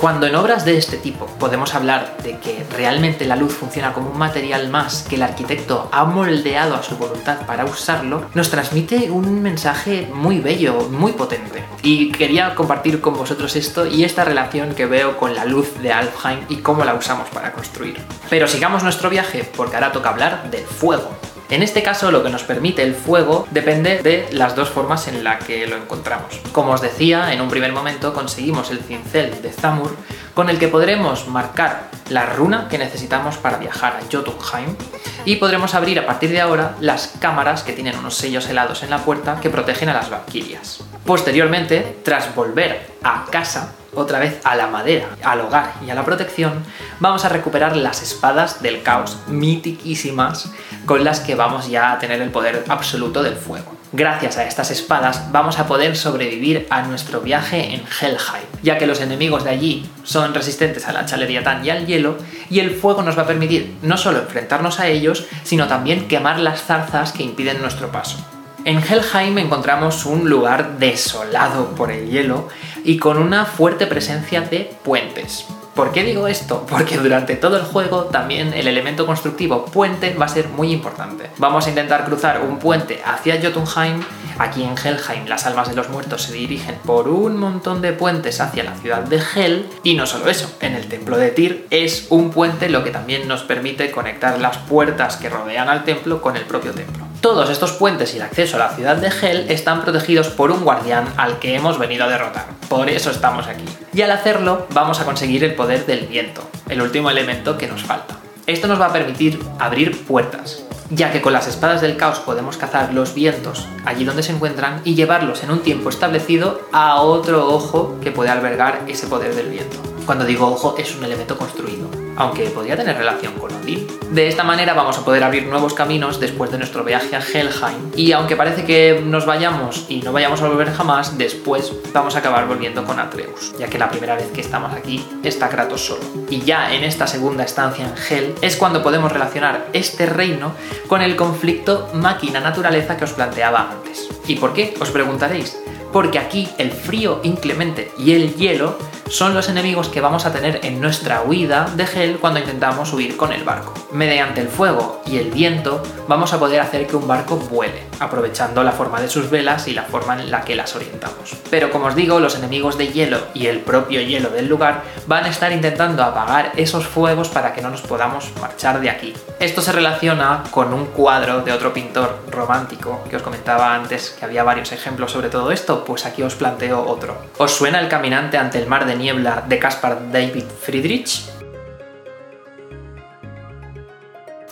Cuando 0.00 0.26
en 0.26 0.34
obras 0.34 0.64
de 0.64 0.78
este 0.78 0.96
tipo 0.96 1.26
podemos 1.38 1.74
hablar 1.74 2.16
de 2.22 2.38
que 2.38 2.64
realmente 2.74 3.26
la 3.26 3.36
luz 3.36 3.52
funciona 3.52 3.92
como 3.92 4.10
un 4.10 4.16
material 4.16 4.70
más 4.70 5.02
que 5.02 5.16
el 5.16 5.22
arquitecto 5.22 5.90
ha 5.92 6.04
moldeado 6.04 6.74
a 6.74 6.82
su 6.82 6.96
voluntad 6.96 7.44
para 7.44 7.66
usarlo, 7.66 8.24
nos 8.32 8.48
transmite 8.48 9.10
un 9.10 9.42
mensaje 9.42 10.08
muy 10.14 10.40
bello, 10.40 10.88
muy 10.88 11.12
potente. 11.12 11.64
Y 11.82 12.12
quería 12.12 12.54
compartir 12.54 13.02
con 13.02 13.12
vosotros 13.12 13.56
esto 13.56 13.86
y 13.86 14.04
esta 14.04 14.24
relación 14.24 14.74
que 14.74 14.86
veo 14.86 15.18
con 15.18 15.34
la 15.34 15.44
luz 15.44 15.74
de 15.82 15.92
Alfheim 15.92 16.46
y 16.48 16.56
cómo 16.56 16.82
la 16.82 16.94
usamos 16.94 17.28
para 17.28 17.52
construir. 17.52 18.00
Pero 18.30 18.48
sigamos 18.48 18.82
nuestro 18.82 19.10
viaje 19.10 19.46
porque 19.54 19.76
ahora 19.76 19.92
toca 19.92 20.08
hablar 20.08 20.50
del 20.50 20.64
fuego. 20.64 21.10
En 21.50 21.64
este 21.64 21.82
caso 21.82 22.12
lo 22.12 22.22
que 22.22 22.30
nos 22.30 22.44
permite 22.44 22.84
el 22.84 22.94
fuego 22.94 23.48
depende 23.50 24.00
de 24.02 24.28
las 24.30 24.54
dos 24.54 24.70
formas 24.70 25.08
en 25.08 25.24
las 25.24 25.42
que 25.44 25.66
lo 25.66 25.76
encontramos. 25.76 26.40
Como 26.52 26.70
os 26.70 26.80
decía, 26.80 27.32
en 27.32 27.40
un 27.40 27.48
primer 27.48 27.72
momento 27.72 28.14
conseguimos 28.14 28.70
el 28.70 28.78
cincel 28.78 29.42
de 29.42 29.50
Zamur 29.50 29.96
con 30.32 30.48
el 30.48 30.60
que 30.60 30.68
podremos 30.68 31.26
marcar 31.26 31.90
la 32.08 32.24
runa 32.24 32.68
que 32.68 32.78
necesitamos 32.78 33.36
para 33.36 33.58
viajar 33.58 33.96
a 33.96 34.02
Jotunheim 34.02 34.76
y 35.24 35.36
podremos 35.36 35.74
abrir 35.74 35.98
a 35.98 36.06
partir 36.06 36.30
de 36.30 36.40
ahora 36.40 36.76
las 36.80 37.14
cámaras 37.18 37.64
que 37.64 37.72
tienen 37.72 37.98
unos 37.98 38.14
sellos 38.14 38.48
helados 38.48 38.84
en 38.84 38.90
la 38.90 38.98
puerta 38.98 39.40
que 39.40 39.50
protegen 39.50 39.88
a 39.88 39.94
las 39.94 40.08
valquirias. 40.08 40.84
Posteriormente, 41.04 41.98
tras 42.04 42.32
volver 42.34 42.86
a 43.02 43.24
casa, 43.28 43.74
otra 43.94 44.18
vez 44.18 44.40
a 44.44 44.56
la 44.56 44.66
madera, 44.66 45.08
al 45.22 45.40
hogar 45.40 45.74
y 45.84 45.90
a 45.90 45.94
la 45.94 46.04
protección, 46.04 46.64
vamos 47.00 47.24
a 47.24 47.28
recuperar 47.28 47.76
las 47.76 48.02
espadas 48.02 48.62
del 48.62 48.82
caos 48.82 49.18
mitiquísimas 49.26 50.50
con 50.86 51.04
las 51.04 51.20
que 51.20 51.34
vamos 51.34 51.68
ya 51.68 51.92
a 51.92 51.98
tener 51.98 52.20
el 52.22 52.30
poder 52.30 52.64
absoluto 52.68 53.22
del 53.22 53.36
fuego. 53.36 53.80
Gracias 53.92 54.36
a 54.36 54.44
estas 54.44 54.70
espadas 54.70 55.32
vamos 55.32 55.58
a 55.58 55.66
poder 55.66 55.96
sobrevivir 55.96 56.68
a 56.70 56.82
nuestro 56.82 57.20
viaje 57.22 57.74
en 57.74 57.82
Helheim, 58.00 58.46
ya 58.62 58.78
que 58.78 58.86
los 58.86 59.00
enemigos 59.00 59.42
de 59.42 59.50
allí 59.50 59.90
son 60.04 60.32
resistentes 60.32 60.86
a 60.86 60.92
la 60.92 61.06
chaleriatán 61.06 61.64
y 61.64 61.70
al 61.70 61.86
hielo, 61.86 62.16
y 62.50 62.60
el 62.60 62.70
fuego 62.70 63.02
nos 63.02 63.18
va 63.18 63.22
a 63.22 63.26
permitir 63.26 63.74
no 63.82 63.96
solo 63.96 64.20
enfrentarnos 64.20 64.78
a 64.78 64.86
ellos, 64.86 65.26
sino 65.42 65.66
también 65.66 66.06
quemar 66.06 66.38
las 66.38 66.62
zarzas 66.62 67.10
que 67.10 67.24
impiden 67.24 67.60
nuestro 67.60 67.90
paso. 67.90 68.24
En 68.64 68.78
Helheim 68.78 69.38
encontramos 69.38 70.04
un 70.04 70.28
lugar 70.28 70.78
desolado 70.78 71.74
por 71.74 71.90
el 71.90 72.10
hielo 72.10 72.48
y 72.84 72.98
con 72.98 73.16
una 73.16 73.46
fuerte 73.46 73.86
presencia 73.86 74.42
de 74.42 74.70
puentes. 74.84 75.46
¿Por 75.74 75.92
qué 75.92 76.04
digo 76.04 76.28
esto? 76.28 76.66
Porque 76.68 76.98
durante 76.98 77.36
todo 77.36 77.56
el 77.56 77.62
juego 77.62 78.04
también 78.06 78.52
el 78.52 78.68
elemento 78.68 79.06
constructivo 79.06 79.64
puente 79.64 80.12
va 80.14 80.26
a 80.26 80.28
ser 80.28 80.48
muy 80.48 80.72
importante. 80.72 81.30
Vamos 81.38 81.64
a 81.64 81.70
intentar 81.70 82.04
cruzar 82.04 82.42
un 82.42 82.58
puente 82.58 83.00
hacia 83.02 83.40
Jotunheim. 83.40 84.02
Aquí 84.38 84.62
en 84.62 84.76
Helheim 84.76 85.26
las 85.26 85.46
almas 85.46 85.70
de 85.70 85.76
los 85.76 85.88
muertos 85.88 86.22
se 86.22 86.34
dirigen 86.34 86.74
por 86.84 87.08
un 87.08 87.38
montón 87.38 87.80
de 87.80 87.94
puentes 87.94 88.42
hacia 88.42 88.64
la 88.64 88.74
ciudad 88.74 89.04
de 89.04 89.22
Hel. 89.34 89.70
Y 89.82 89.94
no 89.94 90.06
solo 90.06 90.28
eso, 90.28 90.54
en 90.60 90.74
el 90.74 90.86
templo 90.86 91.16
de 91.16 91.30
Tyr 91.30 91.66
es 91.70 92.08
un 92.10 92.30
puente 92.30 92.68
lo 92.68 92.84
que 92.84 92.90
también 92.90 93.26
nos 93.26 93.42
permite 93.42 93.90
conectar 93.90 94.38
las 94.38 94.58
puertas 94.58 95.16
que 95.16 95.30
rodean 95.30 95.70
al 95.70 95.84
templo 95.84 96.20
con 96.20 96.36
el 96.36 96.42
propio 96.42 96.72
templo. 96.72 97.09
Todos 97.20 97.50
estos 97.50 97.72
puentes 97.72 98.14
y 98.14 98.16
el 98.16 98.22
acceso 98.22 98.56
a 98.56 98.60
la 98.60 98.74
ciudad 98.74 98.96
de 98.96 99.08
Hel 99.08 99.50
están 99.50 99.82
protegidos 99.82 100.28
por 100.28 100.50
un 100.50 100.64
guardián 100.64 101.06
al 101.18 101.38
que 101.38 101.54
hemos 101.54 101.78
venido 101.78 102.04
a 102.04 102.08
derrotar. 102.08 102.46
Por 102.66 102.88
eso 102.88 103.10
estamos 103.10 103.46
aquí. 103.46 103.64
Y 103.92 104.00
al 104.00 104.10
hacerlo 104.10 104.66
vamos 104.72 105.00
a 105.00 105.04
conseguir 105.04 105.44
el 105.44 105.54
poder 105.54 105.84
del 105.84 106.06
viento, 106.06 106.48
el 106.70 106.80
último 106.80 107.10
elemento 107.10 107.58
que 107.58 107.66
nos 107.66 107.82
falta. 107.82 108.16
Esto 108.46 108.68
nos 108.68 108.80
va 108.80 108.86
a 108.86 108.92
permitir 108.94 109.38
abrir 109.58 110.06
puertas, 110.06 110.64
ya 110.88 111.12
que 111.12 111.20
con 111.20 111.34
las 111.34 111.46
espadas 111.46 111.82
del 111.82 111.98
caos 111.98 112.20
podemos 112.20 112.56
cazar 112.56 112.94
los 112.94 113.12
vientos 113.12 113.68
allí 113.84 114.04
donde 114.04 114.22
se 114.22 114.32
encuentran 114.32 114.80
y 114.84 114.94
llevarlos 114.94 115.44
en 115.44 115.50
un 115.50 115.60
tiempo 115.60 115.90
establecido 115.90 116.62
a 116.72 117.02
otro 117.02 117.48
ojo 117.48 117.98
que 118.02 118.12
puede 118.12 118.30
albergar 118.30 118.80
ese 118.88 119.06
poder 119.08 119.34
del 119.34 119.50
viento. 119.50 119.89
Cuando 120.06 120.24
digo 120.24 120.46
ojo 120.46 120.74
es 120.78 120.94
un 120.96 121.04
elemento 121.04 121.36
construido 121.36 121.88
aunque 122.20 122.50
podría 122.50 122.76
tener 122.76 122.98
relación 122.98 123.32
con 123.34 123.50
Odin. 123.54 123.86
De 124.10 124.28
esta 124.28 124.44
manera 124.44 124.74
vamos 124.74 124.98
a 124.98 125.04
poder 125.04 125.24
abrir 125.24 125.46
nuevos 125.46 125.72
caminos 125.72 126.20
después 126.20 126.50
de 126.50 126.58
nuestro 126.58 126.84
viaje 126.84 127.16
a 127.16 127.20
Helheim, 127.20 127.92
y 127.96 128.12
aunque 128.12 128.36
parece 128.36 128.64
que 128.64 129.00
nos 129.02 129.24
vayamos 129.24 129.86
y 129.88 130.02
no 130.02 130.12
vayamos 130.12 130.42
a 130.42 130.48
volver 130.48 130.70
jamás, 130.70 131.16
después 131.16 131.72
vamos 131.94 132.16
a 132.16 132.18
acabar 132.18 132.46
volviendo 132.46 132.84
con 132.84 132.98
Atreus, 132.98 133.54
ya 133.58 133.68
que 133.68 133.78
la 133.78 133.88
primera 133.88 134.16
vez 134.16 134.30
que 134.32 134.42
estamos 134.42 134.74
aquí 134.74 135.02
está 135.22 135.48
Kratos 135.48 135.80
solo. 135.80 136.02
Y 136.28 136.42
ya 136.42 136.74
en 136.74 136.84
esta 136.84 137.06
segunda 137.06 137.44
estancia 137.44 137.86
en 137.86 137.94
Hel 137.96 138.34
es 138.42 138.56
cuando 138.56 138.82
podemos 138.82 139.10
relacionar 139.10 139.68
este 139.72 140.04
reino 140.04 140.52
con 140.88 141.00
el 141.00 141.16
conflicto 141.16 141.88
máquina-naturaleza 141.94 142.98
que 142.98 143.04
os 143.04 143.12
planteaba 143.12 143.70
antes. 143.70 144.08
¿Y 144.26 144.36
por 144.36 144.52
qué? 144.52 144.74
Os 144.78 144.90
preguntaréis 144.90 145.56
porque 145.92 146.18
aquí 146.18 146.48
el 146.58 146.70
frío 146.70 147.20
inclemente 147.24 147.90
y 147.98 148.12
el 148.12 148.36
hielo 148.36 148.76
son 149.10 149.34
los 149.34 149.48
enemigos 149.48 149.88
que 149.88 150.00
vamos 150.00 150.24
a 150.24 150.32
tener 150.32 150.60
en 150.62 150.80
nuestra 150.80 151.22
huida 151.22 151.66
de 151.74 151.82
Hel 151.84 152.18
cuando 152.18 152.38
intentamos 152.38 152.92
huir 152.92 153.16
con 153.16 153.32
el 153.32 153.42
barco. 153.42 153.74
Mediante 153.90 154.40
el 154.40 154.48
fuego 154.48 155.02
y 155.04 155.18
el 155.18 155.32
viento 155.32 155.82
vamos 156.06 156.32
a 156.32 156.38
poder 156.38 156.60
hacer 156.60 156.86
que 156.86 156.94
un 156.94 157.08
barco 157.08 157.36
vuele, 157.36 157.82
aprovechando 157.98 158.62
la 158.62 158.70
forma 158.70 159.00
de 159.00 159.08
sus 159.08 159.28
velas 159.28 159.66
y 159.66 159.74
la 159.74 159.82
forma 159.82 160.14
en 160.14 160.30
la 160.30 160.42
que 160.42 160.54
las 160.54 160.76
orientamos. 160.76 161.36
Pero 161.50 161.72
como 161.72 161.86
os 161.86 161.96
digo, 161.96 162.20
los 162.20 162.36
enemigos 162.36 162.78
de 162.78 162.88
hielo 162.88 163.18
y 163.34 163.48
el 163.48 163.58
propio 163.58 164.00
hielo 164.00 164.30
del 164.30 164.48
lugar 164.48 164.84
van 165.08 165.24
a 165.24 165.30
estar 165.30 165.50
intentando 165.50 166.04
apagar 166.04 166.52
esos 166.54 166.86
fuegos 166.86 167.28
para 167.28 167.52
que 167.52 167.62
no 167.62 167.70
nos 167.70 167.82
podamos 167.82 168.30
marchar 168.40 168.80
de 168.80 168.90
aquí. 168.90 169.12
Esto 169.40 169.60
se 169.60 169.72
relaciona 169.72 170.44
con 170.52 170.72
un 170.72 170.86
cuadro 170.86 171.40
de 171.40 171.52
otro 171.52 171.72
pintor 171.72 172.20
romántico 172.30 173.02
que 173.10 173.16
os 173.16 173.22
comentaba 173.22 173.74
antes 173.74 174.10
que 174.10 174.24
había 174.24 174.44
varios 174.44 174.70
ejemplos 174.70 175.10
sobre 175.10 175.30
todo 175.30 175.50
esto, 175.50 175.84
pues 175.84 176.06
aquí 176.06 176.22
os 176.22 176.36
planteo 176.36 176.86
otro. 176.86 177.16
¿Os 177.38 177.50
suena 177.50 177.80
el 177.80 177.88
caminante 177.88 178.38
ante 178.38 178.58
el 178.58 178.68
mar 178.68 178.86
de 178.86 178.99
niebla 179.00 179.44
de 179.48 179.58
Caspar 179.58 180.12
David 180.12 180.44
Friedrich? 180.60 181.22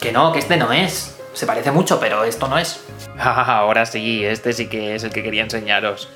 Que 0.01 0.13
no, 0.13 0.33
que 0.33 0.39
este 0.39 0.57
no 0.57 0.73
es. 0.73 1.17
Se 1.33 1.47
parece 1.47 1.71
mucho, 1.71 2.01
pero 2.01 2.25
esto 2.25 2.49
no 2.49 2.59
es. 2.59 2.85
ahora 3.19 3.87
sí, 3.87 4.25
este 4.25 4.53
sí 4.53 4.69
que 4.69 4.95
es 4.95 5.05
el 5.05 5.11
que 5.11 5.23
quería 5.23 5.43
enseñaros. 5.43 6.09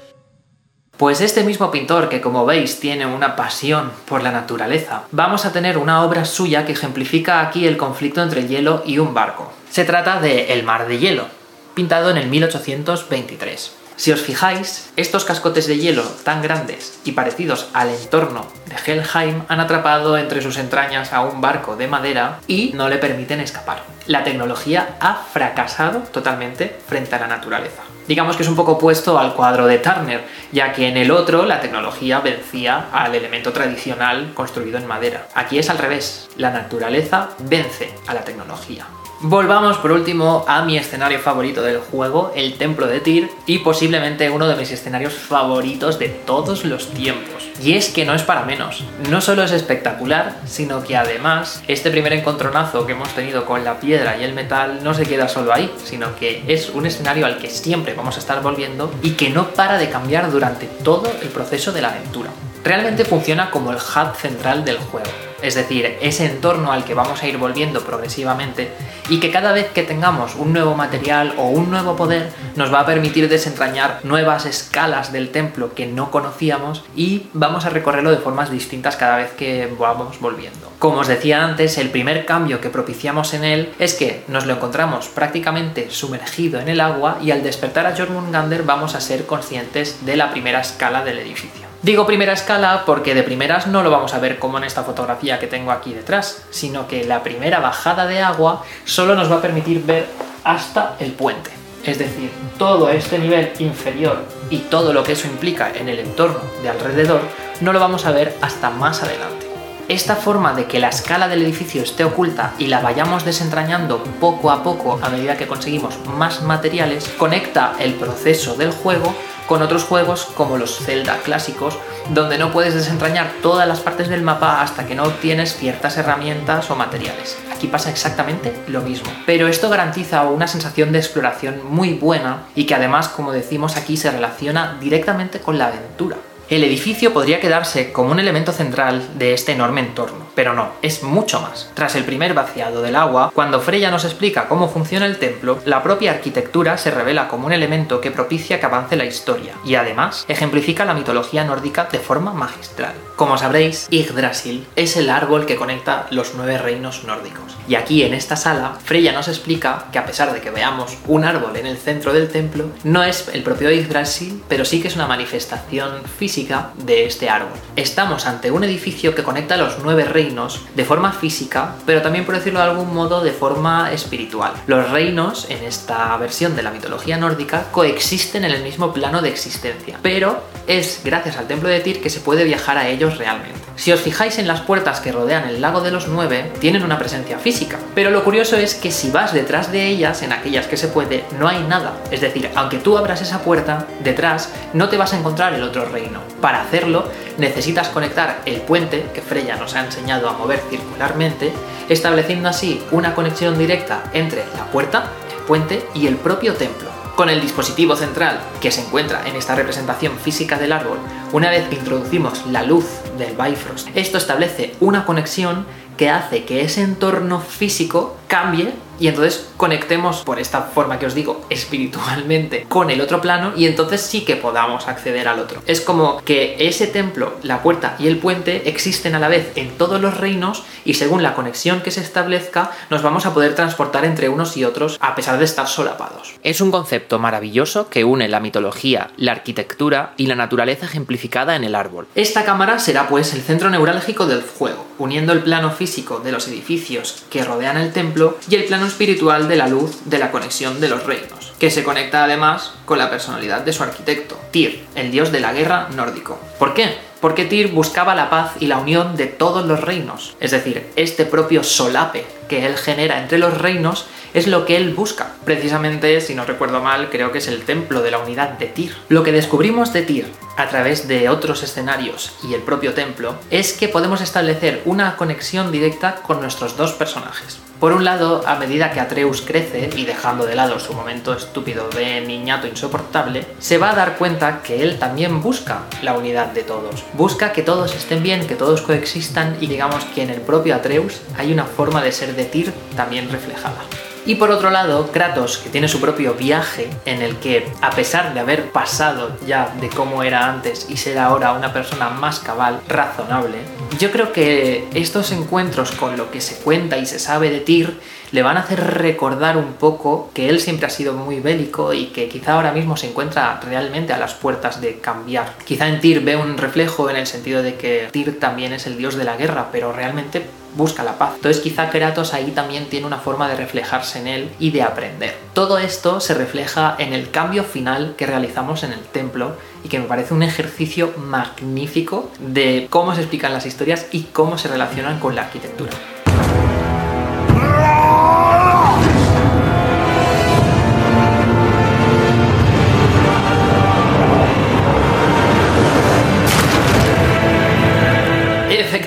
Pues 0.96 1.20
este 1.20 1.42
mismo 1.42 1.70
pintor, 1.70 2.08
que 2.08 2.20
como 2.20 2.46
veis 2.46 2.78
tiene 2.78 3.06
una 3.06 3.34
pasión 3.34 3.90
por 4.06 4.22
la 4.22 4.30
naturaleza, 4.30 5.04
vamos 5.10 5.44
a 5.44 5.52
tener 5.52 5.78
una 5.78 6.04
obra 6.04 6.24
suya 6.24 6.64
que 6.64 6.72
ejemplifica 6.72 7.40
aquí 7.40 7.66
el 7.66 7.76
conflicto 7.76 8.22
entre 8.22 8.46
hielo 8.46 8.82
y 8.86 8.98
un 8.98 9.12
barco. 9.14 9.52
Se 9.70 9.84
trata 9.84 10.20
de 10.20 10.52
El 10.52 10.62
mar 10.62 10.86
de 10.86 10.98
hielo, 10.98 11.26
pintado 11.74 12.10
en 12.10 12.18
el 12.18 12.28
1823. 12.28 13.81
Si 14.02 14.10
os 14.10 14.20
fijáis, 14.20 14.90
estos 14.96 15.24
cascotes 15.24 15.68
de 15.68 15.78
hielo 15.78 16.02
tan 16.02 16.42
grandes 16.42 16.98
y 17.04 17.12
parecidos 17.12 17.68
al 17.72 17.88
entorno 17.88 18.48
de 18.66 18.74
Helheim 18.74 19.44
han 19.46 19.60
atrapado 19.60 20.18
entre 20.18 20.42
sus 20.42 20.58
entrañas 20.58 21.12
a 21.12 21.20
un 21.20 21.40
barco 21.40 21.76
de 21.76 21.86
madera 21.86 22.40
y 22.48 22.72
no 22.74 22.88
le 22.88 22.98
permiten 22.98 23.38
escapar. 23.38 23.84
La 24.08 24.24
tecnología 24.24 24.96
ha 24.98 25.14
fracasado 25.14 26.00
totalmente 26.00 26.80
frente 26.88 27.14
a 27.14 27.20
la 27.20 27.28
naturaleza. 27.28 27.84
Digamos 28.08 28.34
que 28.34 28.42
es 28.42 28.48
un 28.48 28.56
poco 28.56 28.72
opuesto 28.72 29.20
al 29.20 29.34
cuadro 29.34 29.68
de 29.68 29.78
Turner, 29.78 30.24
ya 30.50 30.72
que 30.72 30.88
en 30.88 30.96
el 30.96 31.12
otro 31.12 31.46
la 31.46 31.60
tecnología 31.60 32.18
vencía 32.18 32.86
al 32.92 33.14
elemento 33.14 33.52
tradicional 33.52 34.32
construido 34.34 34.78
en 34.78 34.88
madera. 34.88 35.28
Aquí 35.36 35.60
es 35.60 35.70
al 35.70 35.78
revés, 35.78 36.28
la 36.36 36.50
naturaleza 36.50 37.28
vence 37.38 37.94
a 38.08 38.14
la 38.14 38.24
tecnología. 38.24 38.84
Volvamos 39.24 39.78
por 39.78 39.92
último 39.92 40.44
a 40.48 40.62
mi 40.62 40.76
escenario 40.76 41.20
favorito 41.20 41.62
del 41.62 41.78
juego, 41.78 42.32
el 42.34 42.54
Templo 42.54 42.88
de 42.88 42.98
Tyr, 42.98 43.30
y 43.46 43.60
posiblemente 43.60 44.28
uno 44.30 44.48
de 44.48 44.56
mis 44.56 44.72
escenarios 44.72 45.14
favoritos 45.14 46.00
de 46.00 46.08
todos 46.08 46.64
los 46.64 46.90
tiempos. 46.90 47.48
Y 47.62 47.74
es 47.74 47.90
que 47.90 48.04
no 48.04 48.14
es 48.14 48.24
para 48.24 48.44
menos, 48.44 48.82
no 49.10 49.20
solo 49.20 49.44
es 49.44 49.52
espectacular, 49.52 50.40
sino 50.44 50.82
que 50.82 50.96
además 50.96 51.62
este 51.68 51.92
primer 51.92 52.14
encontronazo 52.14 52.84
que 52.84 52.94
hemos 52.94 53.10
tenido 53.10 53.46
con 53.46 53.62
la 53.62 53.78
piedra 53.78 54.16
y 54.18 54.24
el 54.24 54.34
metal 54.34 54.80
no 54.82 54.92
se 54.92 55.06
queda 55.06 55.28
solo 55.28 55.54
ahí, 55.54 55.72
sino 55.84 56.16
que 56.16 56.42
es 56.48 56.70
un 56.70 56.86
escenario 56.86 57.24
al 57.24 57.38
que 57.38 57.48
siempre 57.48 57.94
vamos 57.94 58.16
a 58.16 58.18
estar 58.18 58.42
volviendo 58.42 58.92
y 59.04 59.12
que 59.12 59.30
no 59.30 59.50
para 59.50 59.78
de 59.78 59.88
cambiar 59.88 60.32
durante 60.32 60.66
todo 60.66 61.08
el 61.22 61.28
proceso 61.28 61.70
de 61.70 61.82
la 61.82 61.90
aventura. 61.90 62.30
Realmente 62.64 63.04
funciona 63.04 63.52
como 63.52 63.70
el 63.70 63.76
hub 63.76 64.16
central 64.16 64.64
del 64.64 64.78
juego 64.78 65.31
es 65.42 65.54
decir, 65.54 65.98
ese 66.00 66.26
entorno 66.26 66.72
al 66.72 66.84
que 66.84 66.94
vamos 66.94 67.22
a 67.22 67.26
ir 67.26 67.36
volviendo 67.36 67.80
progresivamente 67.82 68.70
y 69.08 69.20
que 69.20 69.30
cada 69.30 69.52
vez 69.52 69.70
que 69.72 69.82
tengamos 69.82 70.36
un 70.36 70.52
nuevo 70.52 70.74
material 70.74 71.34
o 71.36 71.48
un 71.48 71.70
nuevo 71.70 71.96
poder 71.96 72.30
nos 72.56 72.72
va 72.72 72.80
a 72.80 72.86
permitir 72.86 73.28
desentrañar 73.28 74.00
nuevas 74.04 74.46
escalas 74.46 75.12
del 75.12 75.30
templo 75.30 75.74
que 75.74 75.86
no 75.86 76.10
conocíamos 76.10 76.84
y 76.96 77.26
vamos 77.32 77.66
a 77.66 77.70
recorrerlo 77.70 78.10
de 78.10 78.18
formas 78.18 78.50
distintas 78.50 78.96
cada 78.96 79.16
vez 79.16 79.32
que 79.32 79.68
vamos 79.78 80.20
volviendo. 80.20 80.72
Como 80.78 80.98
os 80.98 81.08
decía 81.08 81.44
antes, 81.44 81.78
el 81.78 81.90
primer 81.90 82.24
cambio 82.24 82.60
que 82.60 82.70
propiciamos 82.70 83.34
en 83.34 83.44
él 83.44 83.72
es 83.78 83.94
que 83.94 84.24
nos 84.28 84.46
lo 84.46 84.54
encontramos 84.54 85.08
prácticamente 85.08 85.90
sumergido 85.90 86.60
en 86.60 86.68
el 86.68 86.80
agua 86.80 87.18
y 87.22 87.30
al 87.30 87.42
despertar 87.42 87.86
a 87.86 87.96
Jormungandr 87.96 88.64
vamos 88.64 88.94
a 88.94 89.00
ser 89.00 89.26
conscientes 89.26 90.04
de 90.04 90.16
la 90.16 90.30
primera 90.30 90.60
escala 90.60 91.04
del 91.04 91.18
edificio. 91.18 91.71
Digo 91.82 92.06
primera 92.06 92.32
escala 92.32 92.84
porque 92.86 93.12
de 93.12 93.24
primeras 93.24 93.66
no 93.66 93.82
lo 93.82 93.90
vamos 93.90 94.14
a 94.14 94.20
ver 94.20 94.38
como 94.38 94.56
en 94.56 94.62
esta 94.62 94.84
fotografía 94.84 95.40
que 95.40 95.48
tengo 95.48 95.72
aquí 95.72 95.92
detrás, 95.92 96.44
sino 96.50 96.86
que 96.86 97.02
la 97.02 97.24
primera 97.24 97.58
bajada 97.58 98.06
de 98.06 98.20
agua 98.20 98.62
solo 98.84 99.16
nos 99.16 99.28
va 99.28 99.38
a 99.38 99.42
permitir 99.42 99.82
ver 99.84 100.06
hasta 100.44 100.94
el 101.00 101.10
puente. 101.10 101.50
Es 101.84 101.98
decir, 101.98 102.30
todo 102.56 102.88
este 102.88 103.18
nivel 103.18 103.50
inferior 103.58 104.24
y 104.48 104.58
todo 104.58 104.92
lo 104.92 105.02
que 105.02 105.12
eso 105.12 105.26
implica 105.26 105.72
en 105.74 105.88
el 105.88 105.98
entorno 105.98 106.38
de 106.62 106.68
alrededor 106.68 107.20
no 107.60 107.72
lo 107.72 107.80
vamos 107.80 108.06
a 108.06 108.12
ver 108.12 108.36
hasta 108.40 108.70
más 108.70 109.02
adelante. 109.02 109.48
Esta 109.88 110.14
forma 110.14 110.54
de 110.54 110.66
que 110.66 110.78
la 110.78 110.88
escala 110.88 111.26
del 111.26 111.42
edificio 111.42 111.82
esté 111.82 112.04
oculta 112.04 112.54
y 112.58 112.68
la 112.68 112.80
vayamos 112.80 113.24
desentrañando 113.24 114.04
poco 114.20 114.52
a 114.52 114.62
poco 114.62 115.00
a 115.02 115.08
medida 115.08 115.36
que 115.36 115.48
conseguimos 115.48 115.98
más 116.06 116.42
materiales, 116.42 117.08
conecta 117.18 117.74
el 117.80 117.94
proceso 117.94 118.54
del 118.54 118.70
juego 118.70 119.12
con 119.52 119.60
otros 119.60 119.84
juegos 119.84 120.30
como 120.34 120.56
los 120.56 120.78
Zelda 120.78 121.18
clásicos, 121.18 121.76
donde 122.08 122.38
no 122.38 122.52
puedes 122.52 122.72
desentrañar 122.72 123.32
todas 123.42 123.68
las 123.68 123.80
partes 123.80 124.08
del 124.08 124.22
mapa 124.22 124.62
hasta 124.62 124.86
que 124.86 124.94
no 124.94 125.02
obtienes 125.02 125.58
ciertas 125.58 125.98
herramientas 125.98 126.70
o 126.70 126.74
materiales. 126.74 127.36
Aquí 127.54 127.66
pasa 127.66 127.90
exactamente 127.90 128.54
lo 128.68 128.80
mismo. 128.80 129.12
Pero 129.26 129.48
esto 129.48 129.68
garantiza 129.68 130.22
una 130.22 130.48
sensación 130.48 130.90
de 130.90 131.00
exploración 131.00 131.60
muy 131.68 131.92
buena 131.92 132.44
y 132.54 132.64
que 132.64 132.74
además, 132.74 133.08
como 133.08 133.30
decimos 133.30 133.76
aquí, 133.76 133.98
se 133.98 134.10
relaciona 134.10 134.78
directamente 134.80 135.40
con 135.40 135.58
la 135.58 135.66
aventura. 135.66 136.16
El 136.48 136.64
edificio 136.64 137.12
podría 137.12 137.38
quedarse 137.38 137.92
como 137.92 138.10
un 138.10 138.20
elemento 138.20 138.52
central 138.52 139.06
de 139.18 139.34
este 139.34 139.52
enorme 139.52 139.82
entorno, 139.82 140.28
pero 140.34 140.54
no, 140.54 140.70
es 140.82 141.02
mucho 141.02 141.40
más. 141.40 141.70
Tras 141.74 141.94
el 141.94 142.04
primer 142.04 142.34
vaciado 142.34 142.82
del 142.82 142.96
agua, 142.96 143.30
cuando 143.34 143.60
Freya 143.60 143.90
nos 143.90 144.04
explica 144.04 144.48
cómo 144.48 144.68
funciona 144.68 145.06
el 145.06 145.18
templo, 145.18 145.58
la 145.64 145.82
propia 145.82 146.12
arquitectura 146.12 146.78
se 146.78 146.90
revela 146.90 147.28
como 147.28 147.46
un 147.46 147.52
elemento 147.52 148.00
que 148.00 148.10
propicia 148.10 148.58
que 148.58 148.66
avance 148.66 148.96
la 148.96 149.04
historia, 149.04 149.54
y 149.64 149.74
además 149.74 150.24
ejemplifica 150.28 150.84
la 150.84 150.94
mitología 150.94 151.44
nórdica 151.44 151.88
de 151.90 151.98
forma 151.98 152.32
magistral. 152.32 152.94
Como 153.16 153.38
sabréis, 153.38 153.88
Yggdrasil 153.90 154.66
es 154.74 154.96
el 154.96 155.10
árbol 155.10 155.46
que 155.46 155.56
conecta 155.56 156.06
los 156.10 156.34
nueve 156.34 156.58
reinos 156.58 157.04
nórdicos. 157.04 157.56
Y 157.68 157.76
aquí 157.76 158.02
en 158.02 158.14
esta 158.14 158.36
sala, 158.36 158.76
Freya 158.84 159.12
nos 159.12 159.28
explica 159.28 159.86
que 159.92 159.98
a 159.98 160.06
pesar 160.06 160.32
de 160.32 160.40
que 160.40 160.50
veamos 160.50 160.96
un 161.06 161.24
árbol 161.24 161.56
en 161.56 161.66
el 161.66 161.78
centro 161.78 162.12
del 162.12 162.28
templo, 162.28 162.66
no 162.82 163.04
es 163.04 163.28
el 163.32 163.42
propio 163.42 163.70
Yggdrasil, 163.70 164.42
pero 164.48 164.64
sí 164.64 164.80
que 164.80 164.88
es 164.88 164.96
una 164.96 165.06
manifestación 165.06 166.02
física 166.18 166.70
de 166.76 167.06
este 167.06 167.28
árbol. 167.28 167.58
Estamos 167.76 168.26
ante 168.26 168.50
un 168.50 168.64
edificio 168.64 169.14
que 169.14 169.22
conecta 169.22 169.56
los 169.56 169.78
nueve 169.82 170.04
reinos 170.04 170.21
de 170.22 170.84
forma 170.84 171.12
física, 171.12 171.74
pero 171.84 172.00
también 172.00 172.24
por 172.24 172.36
decirlo 172.36 172.60
de 172.60 172.66
algún 172.66 172.94
modo 172.94 173.22
de 173.22 173.32
forma 173.32 173.92
espiritual. 173.92 174.52
Los 174.66 174.90
reinos, 174.90 175.46
en 175.50 175.64
esta 175.64 176.16
versión 176.16 176.54
de 176.54 176.62
la 176.62 176.70
mitología 176.70 177.16
nórdica, 177.16 177.64
coexisten 177.72 178.44
en 178.44 178.52
el 178.52 178.62
mismo 178.62 178.92
plano 178.92 179.20
de 179.20 179.30
existencia, 179.30 179.98
pero 180.00 180.40
es 180.68 181.00
gracias 181.04 181.36
al 181.38 181.48
templo 181.48 181.68
de 181.68 181.80
Tyr 181.80 182.00
que 182.00 182.10
se 182.10 182.20
puede 182.20 182.44
viajar 182.44 182.78
a 182.78 182.88
ellos 182.88 183.18
realmente. 183.18 183.58
Si 183.74 183.90
os 183.90 184.00
fijáis 184.00 184.38
en 184.38 184.46
las 184.46 184.60
puertas 184.60 185.00
que 185.00 185.12
rodean 185.12 185.48
el 185.48 185.60
lago 185.60 185.80
de 185.80 185.90
los 185.90 186.06
nueve, 186.06 186.52
tienen 186.60 186.84
una 186.84 186.98
presencia 186.98 187.38
física, 187.38 187.78
pero 187.94 188.10
lo 188.10 188.22
curioso 188.22 188.56
es 188.56 188.74
que 188.74 188.92
si 188.92 189.10
vas 189.10 189.32
detrás 189.32 189.72
de 189.72 189.88
ellas, 189.88 190.22
en 190.22 190.32
aquellas 190.32 190.66
que 190.66 190.76
se 190.76 190.88
puede, 190.88 191.24
no 191.38 191.48
hay 191.48 191.62
nada. 191.64 191.94
Es 192.10 192.20
decir, 192.20 192.50
aunque 192.54 192.78
tú 192.78 192.96
abras 192.96 193.22
esa 193.22 193.40
puerta, 193.40 193.86
detrás 194.04 194.50
no 194.72 194.88
te 194.88 194.98
vas 194.98 195.12
a 195.14 195.18
encontrar 195.18 195.54
el 195.54 195.62
otro 195.62 195.86
reino. 195.86 196.20
Para 196.40 196.62
hacerlo, 196.62 197.08
necesitas 197.38 197.88
conectar 197.88 198.40
el 198.44 198.60
puente 198.60 199.06
que 199.14 199.22
Freya 199.22 199.56
nos 199.56 199.74
ha 199.74 199.84
enseñado 199.84 200.11
a 200.12 200.32
mover 200.32 200.62
circularmente, 200.68 201.52
estableciendo 201.88 202.48
así 202.48 202.82
una 202.90 203.14
conexión 203.14 203.58
directa 203.58 204.04
entre 204.12 204.44
la 204.56 204.66
puerta, 204.66 205.10
el 205.36 205.44
puente 205.44 205.86
y 205.94 206.06
el 206.06 206.16
propio 206.16 206.54
templo. 206.54 206.88
Con 207.16 207.28
el 207.28 207.40
dispositivo 207.40 207.94
central 207.94 208.40
que 208.60 208.70
se 208.70 208.80
encuentra 208.80 209.28
en 209.28 209.36
esta 209.36 209.54
representación 209.54 210.16
física 210.18 210.58
del 210.58 210.72
árbol, 210.72 210.98
una 211.32 211.50
vez 211.50 211.68
que 211.68 211.76
introducimos 211.76 212.46
la 212.46 212.62
luz 212.62 212.86
del 213.18 213.36
Bifrost, 213.36 213.88
esto 213.94 214.18
establece 214.18 214.74
una 214.80 215.04
conexión 215.04 215.66
que 215.96 216.08
hace 216.08 216.44
que 216.44 216.62
ese 216.62 216.82
entorno 216.82 217.40
físico 217.40 218.16
cambie 218.28 218.72
y 218.98 219.08
entonces 219.08 219.48
conectemos 219.56 220.22
por 220.22 220.38
esta 220.38 220.62
forma 220.62 220.98
que 220.98 221.06
os 221.06 221.14
digo 221.14 221.44
espiritualmente 221.50 222.66
con 222.68 222.90
el 222.90 223.00
otro 223.00 223.20
plano 223.20 223.52
y 223.56 223.66
entonces 223.66 224.00
sí 224.00 224.24
que 224.24 224.36
podamos 224.36 224.88
acceder 224.88 225.28
al 225.28 225.38
otro. 225.38 225.62
Es 225.66 225.80
como 225.80 226.22
que 226.24 226.56
ese 226.58 226.86
templo, 226.86 227.34
la 227.42 227.62
puerta 227.62 227.96
y 227.98 228.06
el 228.06 228.18
puente 228.18 228.68
existen 228.68 229.14
a 229.14 229.18
la 229.18 229.28
vez 229.28 229.52
en 229.56 229.70
todos 229.76 230.00
los 230.00 230.16
reinos 230.18 230.62
y 230.84 230.94
según 230.94 231.22
la 231.22 231.34
conexión 231.34 231.80
que 231.80 231.90
se 231.90 232.00
establezca 232.00 232.70
nos 232.90 233.02
vamos 233.02 233.26
a 233.26 233.34
poder 233.34 233.54
transportar 233.54 234.04
entre 234.04 234.28
unos 234.28 234.56
y 234.56 234.64
otros 234.64 234.98
a 235.00 235.14
pesar 235.14 235.38
de 235.38 235.44
estar 235.44 235.68
solapados. 235.68 236.34
Es 236.42 236.60
un 236.60 236.70
concepto 236.70 237.18
maravilloso 237.18 237.88
que 237.88 238.04
une 238.04 238.28
la 238.28 238.40
mitología, 238.40 239.10
la 239.16 239.32
arquitectura 239.32 240.14
y 240.16 240.26
la 240.26 240.34
naturaleza 240.34 240.86
ejemplificada 240.86 241.56
en 241.56 241.64
el 241.64 241.74
árbol. 241.74 242.06
Esta 242.14 242.44
cámara 242.44 242.78
será 242.78 243.08
pues 243.08 243.32
el 243.34 243.42
centro 243.42 243.70
neurálgico 243.70 244.26
del 244.26 244.42
juego, 244.42 244.86
uniendo 244.98 245.32
el 245.32 245.40
plano 245.40 245.70
físico 245.70 246.20
de 246.20 246.32
los 246.32 246.48
edificios 246.48 247.24
que 247.30 247.44
rodean 247.44 247.76
el 247.76 247.92
templo 247.92 248.38
y 248.48 248.56
el 248.56 248.64
plano 248.64 248.86
espiritual 248.92 249.48
de 249.48 249.56
la 249.56 249.68
luz 249.68 250.02
de 250.04 250.18
la 250.18 250.30
conexión 250.30 250.80
de 250.80 250.88
los 250.88 251.04
reinos, 251.04 251.54
que 251.58 251.70
se 251.70 251.82
conecta 251.82 252.24
además 252.24 252.74
con 252.84 252.98
la 252.98 253.08
personalidad 253.10 253.62
de 253.62 253.72
su 253.72 253.82
arquitecto, 253.82 254.38
Tyr, 254.50 254.84
el 254.94 255.10
dios 255.10 255.32
de 255.32 255.40
la 255.40 255.54
guerra 255.54 255.88
nórdico. 255.94 256.38
¿Por 256.58 256.74
qué? 256.74 256.98
Porque 257.20 257.46
Tyr 257.46 257.68
buscaba 257.68 258.14
la 258.14 258.28
paz 258.28 258.52
y 258.60 258.66
la 258.66 258.78
unión 258.78 259.16
de 259.16 259.26
todos 259.26 259.64
los 259.64 259.80
reinos, 259.80 260.36
es 260.40 260.50
decir, 260.50 260.90
este 260.96 261.24
propio 261.24 261.64
solape 261.64 262.26
que 262.52 262.66
él 262.66 262.76
genera 262.76 263.18
entre 263.18 263.38
los 263.38 263.56
reinos 263.56 264.04
es 264.34 264.46
lo 264.46 264.66
que 264.66 264.76
él 264.76 264.92
busca. 264.92 265.36
Precisamente, 265.46 266.20
si 266.20 266.34
no 266.34 266.44
recuerdo 266.44 266.82
mal, 266.82 267.08
creo 267.08 267.32
que 267.32 267.38
es 267.38 267.48
el 267.48 267.62
templo 267.62 268.02
de 268.02 268.10
la 268.10 268.18
unidad 268.18 268.50
de 268.58 268.66
Tyr. 268.66 268.94
Lo 269.08 269.22
que 269.22 269.32
descubrimos 269.32 269.94
de 269.94 270.02
Tyr 270.02 270.26
a 270.58 270.68
través 270.68 271.08
de 271.08 271.30
otros 271.30 271.62
escenarios 271.62 272.32
y 272.42 272.52
el 272.52 272.60
propio 272.60 272.92
templo 272.92 273.36
es 273.50 273.72
que 273.72 273.88
podemos 273.88 274.20
establecer 274.20 274.82
una 274.84 275.16
conexión 275.16 275.72
directa 275.72 276.16
con 276.16 276.42
nuestros 276.42 276.76
dos 276.76 276.92
personajes. 276.92 277.58
Por 277.82 277.94
un 277.94 278.04
lado, 278.04 278.44
a 278.46 278.54
medida 278.60 278.92
que 278.92 279.00
Atreus 279.00 279.42
crece 279.42 279.90
y 279.96 280.04
dejando 280.04 280.46
de 280.46 280.54
lado 280.54 280.78
su 280.78 280.92
momento 280.92 281.34
estúpido 281.34 281.88
de 281.88 282.20
niñato 282.20 282.68
insoportable, 282.68 283.44
se 283.58 283.76
va 283.76 283.90
a 283.90 283.96
dar 283.96 284.18
cuenta 284.18 284.62
que 284.62 284.84
él 284.84 285.00
también 285.00 285.42
busca 285.42 285.82
la 286.00 286.16
unidad 286.16 286.52
de 286.52 286.62
todos. 286.62 287.02
Busca 287.14 287.52
que 287.52 287.62
todos 287.62 287.96
estén 287.96 288.22
bien, 288.22 288.46
que 288.46 288.54
todos 288.54 288.82
coexistan 288.82 289.56
y 289.60 289.66
digamos 289.66 290.04
que 290.04 290.22
en 290.22 290.30
el 290.30 290.42
propio 290.42 290.76
Atreus 290.76 291.22
hay 291.36 291.52
una 291.52 291.64
forma 291.64 292.02
de 292.02 292.12
ser 292.12 292.36
de 292.36 292.41
Tyr 292.44 292.72
también 292.96 293.30
reflejada. 293.30 293.82
Y 294.24 294.36
por 294.36 294.52
otro 294.52 294.70
lado, 294.70 295.10
Kratos, 295.10 295.58
que 295.58 295.68
tiene 295.68 295.88
su 295.88 296.00
propio 296.00 296.34
viaje 296.34 296.88
en 297.06 297.22
el 297.22 297.36
que, 297.38 297.66
a 297.80 297.90
pesar 297.90 298.34
de 298.34 298.40
haber 298.40 298.70
pasado 298.70 299.36
ya 299.46 299.74
de 299.80 299.88
cómo 299.88 300.22
era 300.22 300.48
antes 300.48 300.86
y 300.88 300.96
ser 300.96 301.18
ahora 301.18 301.52
una 301.52 301.72
persona 301.72 302.08
más 302.08 302.38
cabal, 302.38 302.80
razonable, 302.86 303.58
yo 303.98 304.12
creo 304.12 304.32
que 304.32 304.86
estos 304.94 305.32
encuentros 305.32 305.90
con 305.90 306.16
lo 306.16 306.30
que 306.30 306.40
se 306.40 306.54
cuenta 306.56 306.98
y 306.98 307.06
se 307.06 307.18
sabe 307.18 307.50
de 307.50 307.60
Tyr 307.60 307.98
le 308.30 308.42
van 308.42 308.56
a 308.56 308.60
hacer 308.60 308.80
recordar 308.80 309.56
un 309.56 309.74
poco 309.74 310.30
que 310.32 310.48
él 310.48 310.60
siempre 310.60 310.86
ha 310.86 310.90
sido 310.90 311.14
muy 311.14 311.40
bélico 311.40 311.92
y 311.92 312.06
que 312.06 312.28
quizá 312.28 312.54
ahora 312.54 312.72
mismo 312.72 312.96
se 312.96 313.08
encuentra 313.08 313.60
realmente 313.60 314.12
a 314.12 314.18
las 314.18 314.34
puertas 314.34 314.80
de 314.80 315.00
cambiar. 315.00 315.56
Quizá 315.64 315.88
en 315.88 316.00
Tyr 316.00 316.22
ve 316.22 316.36
un 316.36 316.56
reflejo 316.58 317.10
en 317.10 317.16
el 317.16 317.26
sentido 317.26 317.62
de 317.62 317.74
que 317.74 318.08
Tyr 318.12 318.38
también 318.38 318.72
es 318.72 318.86
el 318.86 318.96
dios 318.96 319.16
de 319.16 319.24
la 319.24 319.36
guerra, 319.36 319.68
pero 319.72 319.92
realmente 319.92 320.46
busca 320.74 321.02
la 321.02 321.18
paz. 321.18 321.32
Entonces 321.36 321.62
quizá 321.62 321.90
Kratos 321.90 322.34
ahí 322.34 322.50
también 322.50 322.88
tiene 322.88 323.06
una 323.06 323.18
forma 323.18 323.48
de 323.48 323.56
reflejarse 323.56 324.18
en 324.20 324.26
él 324.26 324.50
y 324.58 324.70
de 324.70 324.82
aprender. 324.82 325.34
Todo 325.54 325.78
esto 325.78 326.20
se 326.20 326.34
refleja 326.34 326.96
en 326.98 327.12
el 327.12 327.30
cambio 327.30 327.64
final 327.64 328.14
que 328.16 328.26
realizamos 328.26 328.82
en 328.82 328.92
el 328.92 329.00
templo 329.00 329.56
y 329.84 329.88
que 329.88 329.98
me 329.98 330.06
parece 330.06 330.34
un 330.34 330.42
ejercicio 330.42 331.12
magnífico 331.18 332.30
de 332.38 332.86
cómo 332.90 333.14
se 333.14 333.22
explican 333.22 333.52
las 333.52 333.66
historias 333.66 334.06
y 334.12 334.22
cómo 334.24 334.58
se 334.58 334.68
relacionan 334.68 335.18
con 335.18 335.34
la 335.34 335.42
arquitectura. 335.42 335.92